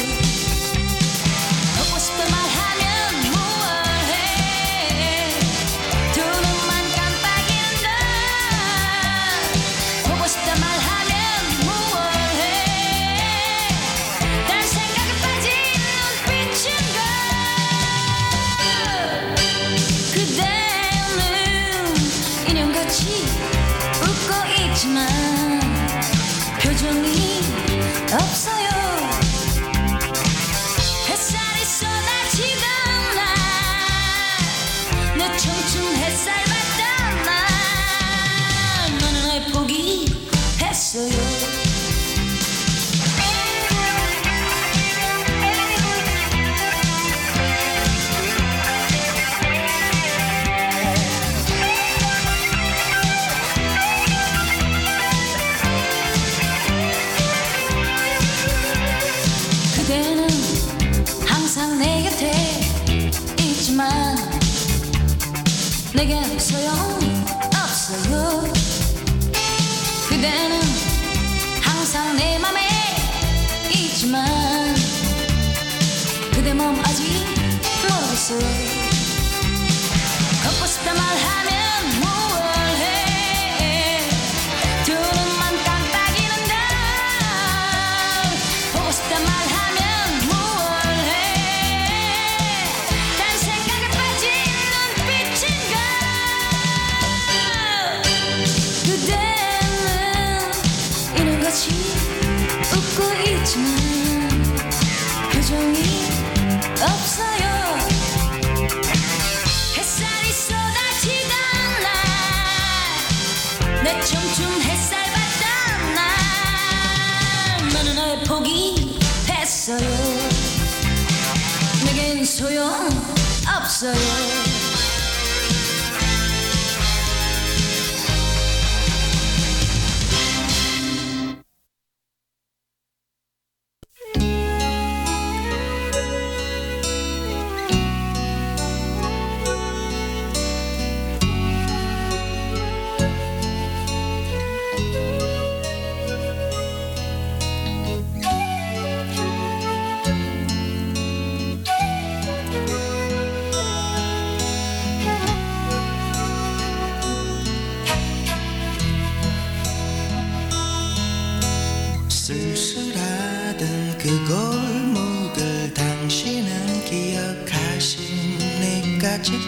내 66.66 67.05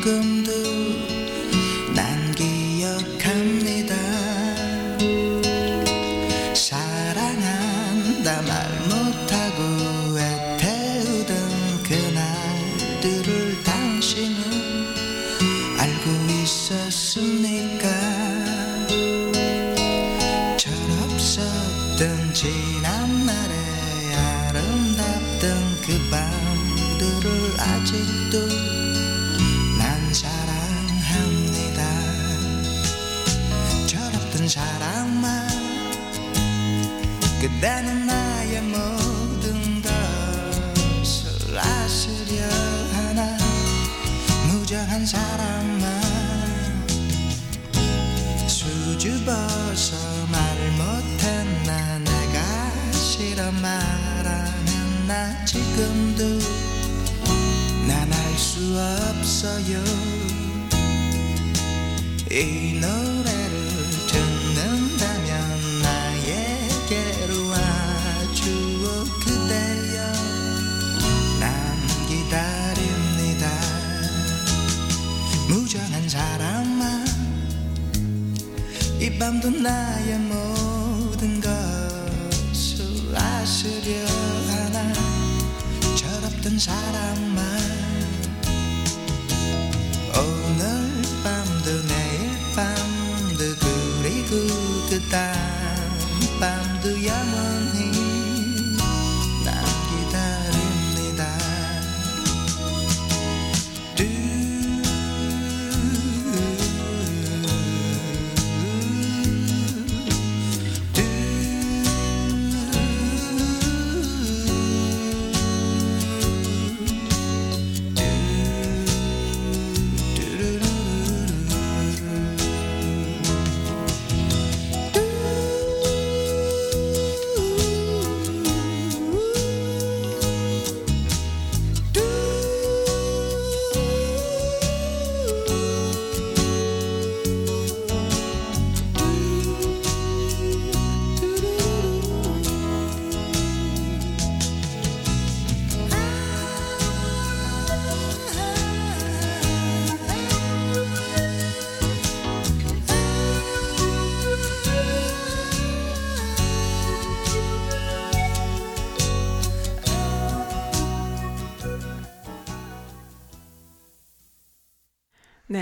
기 0.09 0.38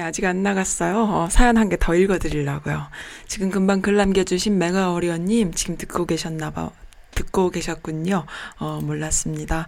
아직 0.06 0.24
안 0.24 0.42
나갔어요. 0.42 1.02
어, 1.04 1.28
사연 1.30 1.56
한 1.56 1.68
개 1.68 1.76
더 1.76 1.94
읽어드리려고요. 1.94 2.86
지금 3.28 3.50
금방 3.50 3.82
글 3.82 3.96
남겨주신 3.96 4.56
메가어리언님 4.58 5.52
지금 5.54 5.76
듣고 5.76 6.06
계셨나 6.06 6.50
봐. 6.50 6.70
듣고 7.14 7.50
계셨군요. 7.50 8.24
어, 8.58 8.80
몰랐습니다. 8.82 9.66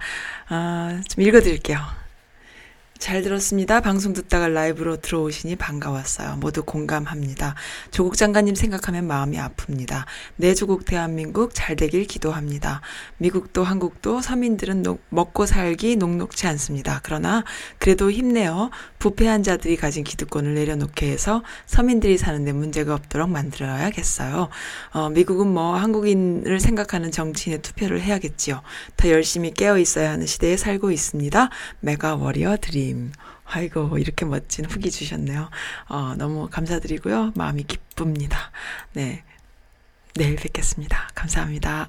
아, 0.49 1.01
좀 1.09 1.24
읽어드릴게요. 1.24 1.78
잘 2.99 3.22
들었습니다. 3.22 3.80
방송 3.80 4.12
듣다가 4.12 4.49
라이브로 4.49 4.96
들어오시니 4.96 5.55
반가웠어요. 5.55 6.36
모두 6.40 6.64
공감합니다. 6.64 7.55
조국 7.92 8.16
장관님 8.16 8.57
생각하면 8.57 9.07
마음이 9.07 9.36
아픕니다. 9.38 10.05
내 10.34 10.53
조국 10.53 10.84
대한민국 10.84 11.55
잘 11.55 11.76
되길 11.76 12.07
기도합니다. 12.07 12.80
미국도 13.18 13.62
한국도 13.62 14.20
서민들은 14.20 14.82
녹- 14.82 15.01
먹고 15.11 15.46
살기 15.46 15.94
녹록지 15.94 16.49
않습니다. 16.49 16.99
그러나 17.05 17.44
그래도 17.78 18.11
힘내어 18.11 18.70
부패한 18.99 19.44
자들이 19.44 19.76
가진 19.76 20.03
기득권을 20.03 20.55
내려놓게 20.55 21.09
해서 21.09 21.44
서민들이 21.66 22.18
사는데 22.18 22.51
문제가 22.51 22.94
없도록 22.94 23.30
만들어야겠어요. 23.30 24.49
어, 24.94 25.09
미국은 25.11 25.46
뭐 25.46 25.76
한국인을 25.76 26.59
생각하는 26.59 27.12
정치인의 27.12 27.62
투표를 27.62 28.01
해야겠지요. 28.01 28.61
더 28.96 29.09
열심히 29.09 29.55
깨어 29.55 29.78
있어야 29.78 30.11
하는 30.11 30.26
시대에 30.26 30.57
살고 30.57 30.90
있습니다. 30.90 31.49
메가 31.78 32.16
워리어 32.16 32.57
드림. 32.57 32.88
아이고 33.45 33.99
이렇게 33.99 34.24
멋진 34.24 34.64
후기 34.64 34.91
주셨네요. 34.91 35.51
어, 35.89 36.14
너무 36.16 36.49
감사드리고요. 36.51 37.32
마음이 37.34 37.64
기쁩니다. 37.64 38.51
네. 38.93 39.24
내일 40.14 40.36
뵙겠습니다. 40.36 41.09
감사합니다. 41.14 41.89